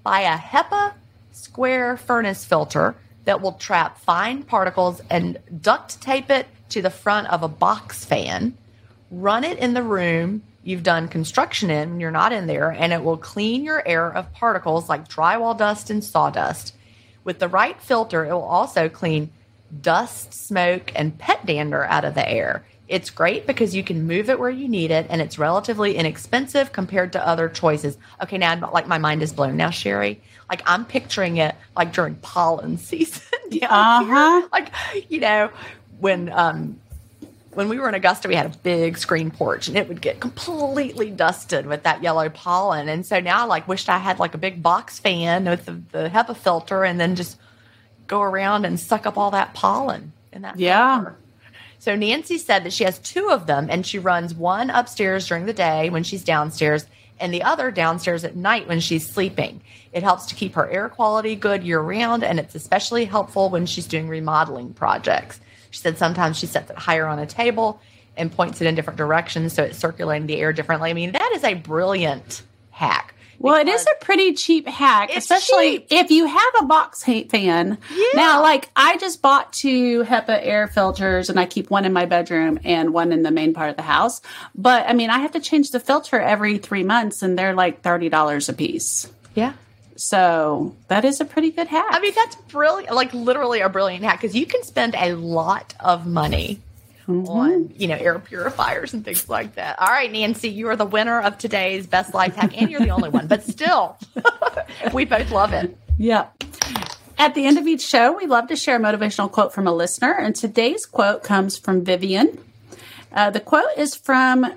[0.02, 0.94] buy a HEPA
[1.30, 7.28] square furnace filter that will trap fine particles and duct tape it to the front
[7.28, 8.56] of a box fan.
[9.12, 12.92] Run it in the room you've done construction in when you're not in there, and
[12.92, 16.74] it will clean your air of particles like drywall dust and sawdust.
[17.22, 19.30] With the right filter, it will also clean
[19.80, 22.66] dust, smoke, and pet dander out of the air.
[22.88, 26.72] It's great because you can move it where you need it and it's relatively inexpensive
[26.72, 27.96] compared to other choices.
[28.22, 29.56] Okay, now I'm, like my mind is blown.
[29.56, 33.22] Now, Sheri, like I'm picturing it like during pollen season.
[33.62, 34.40] Uh-huh.
[34.40, 34.48] here.
[34.52, 34.72] Like,
[35.08, 35.50] you know,
[36.00, 36.80] when um
[37.56, 40.20] when we were in Augusta, we had a big screen porch and it would get
[40.20, 42.88] completely dusted with that yellow pollen.
[42.88, 45.80] And so now I like wished I had like a big box fan with the,
[45.92, 47.38] the HEPA filter and then just
[48.06, 50.96] go around and suck up all that pollen in that Yeah.
[50.96, 51.16] filter.
[51.78, 55.46] So Nancy said that she has two of them and she runs one upstairs during
[55.46, 56.84] the day when she's downstairs
[57.18, 59.62] and the other downstairs at night when she's sleeping.
[59.92, 63.64] It helps to keep her air quality good year round and it's especially helpful when
[63.64, 65.40] she's doing remodeling projects.
[65.76, 67.82] She said sometimes she sets it higher on a table
[68.16, 70.88] and points it in different directions so it's circulating the air differently.
[70.88, 75.80] I mean, that is a brilliant hack Well, it is a pretty cheap hack, especially
[75.80, 75.88] cheap.
[75.90, 77.76] if you have a box fan.
[77.94, 78.04] Yeah.
[78.14, 82.06] Now, like I just bought two HEPA air filters, and I keep one in my
[82.06, 84.22] bedroom and one in the main part of the house.
[84.54, 87.82] But I mean, I have to change the filter every three months, and they're like
[87.82, 89.06] thirty dollars a piece.
[89.34, 89.52] yeah.
[89.96, 91.86] So that is a pretty good hack.
[91.90, 95.74] I mean, that's brilliant, like literally a brilliant hack because you can spend a lot
[95.80, 96.60] of money
[97.08, 97.28] Mm-hmm.
[97.28, 99.78] on, you know, air purifiers and things like that.
[99.78, 102.90] All right, Nancy, you are the winner of today's best life hack, and you're the
[102.90, 103.96] only one, but still,
[104.92, 105.76] we both love it.
[105.98, 106.26] Yeah.
[107.16, 109.72] At the end of each show, we love to share a motivational quote from a
[109.72, 110.14] listener.
[110.18, 112.40] And today's quote comes from Vivian.
[113.12, 114.52] Uh, the quote is from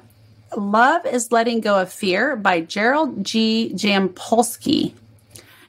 [0.58, 3.72] Love is Letting Go of Fear by Gerald G.
[3.76, 4.94] Jampolsky.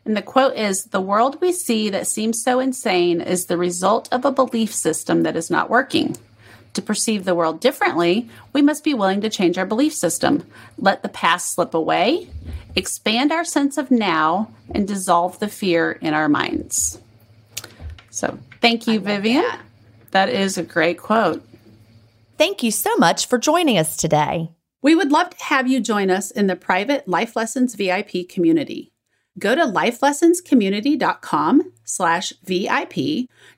[0.05, 4.09] And the quote is The world we see that seems so insane is the result
[4.12, 6.16] of a belief system that is not working.
[6.74, 10.46] To perceive the world differently, we must be willing to change our belief system,
[10.78, 12.28] let the past slip away,
[12.76, 17.01] expand our sense of now, and dissolve the fear in our minds.
[18.11, 19.42] So, thank you, Vivian.
[19.42, 19.61] that.
[20.12, 21.44] that is a great quote.
[22.38, 24.53] Thank you so much for joining us today.
[24.80, 28.89] We would love to have you join us in the private Life Lessons VIP community.
[29.41, 32.95] Go to lifelessonscommunity.com slash VIP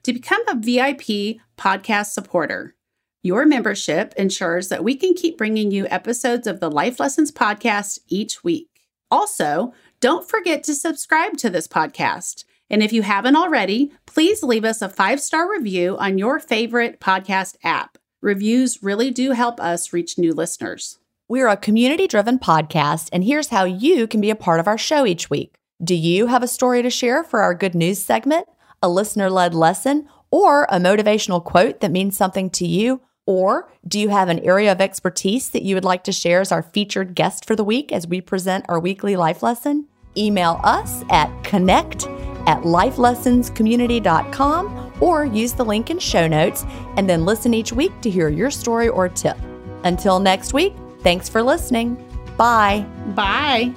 [0.04, 2.76] to become a VIP podcast supporter.
[3.24, 7.98] Your membership ensures that we can keep bringing you episodes of the Life Lessons podcast
[8.08, 8.68] each week.
[9.10, 12.44] Also, don't forget to subscribe to this podcast.
[12.70, 17.00] And if you haven't already, please leave us a five star review on your favorite
[17.00, 17.98] podcast app.
[18.20, 20.98] Reviews really do help us reach new listeners.
[21.28, 24.78] We're a community driven podcast, and here's how you can be a part of our
[24.78, 25.56] show each week.
[25.84, 28.46] Do you have a story to share for our good news segment,
[28.82, 33.00] a listener led lesson, or a motivational quote that means something to you?
[33.26, 36.52] Or do you have an area of expertise that you would like to share as
[36.52, 39.88] our featured guest for the week as we present our weekly life lesson?
[40.16, 42.06] Email us at connect
[42.46, 46.64] at lifelessonscommunity.com or use the link in show notes
[46.96, 49.36] and then listen each week to hear your story or tip.
[49.84, 51.96] Until next week, thanks for listening.
[52.36, 52.86] Bye.
[53.14, 53.74] Bye.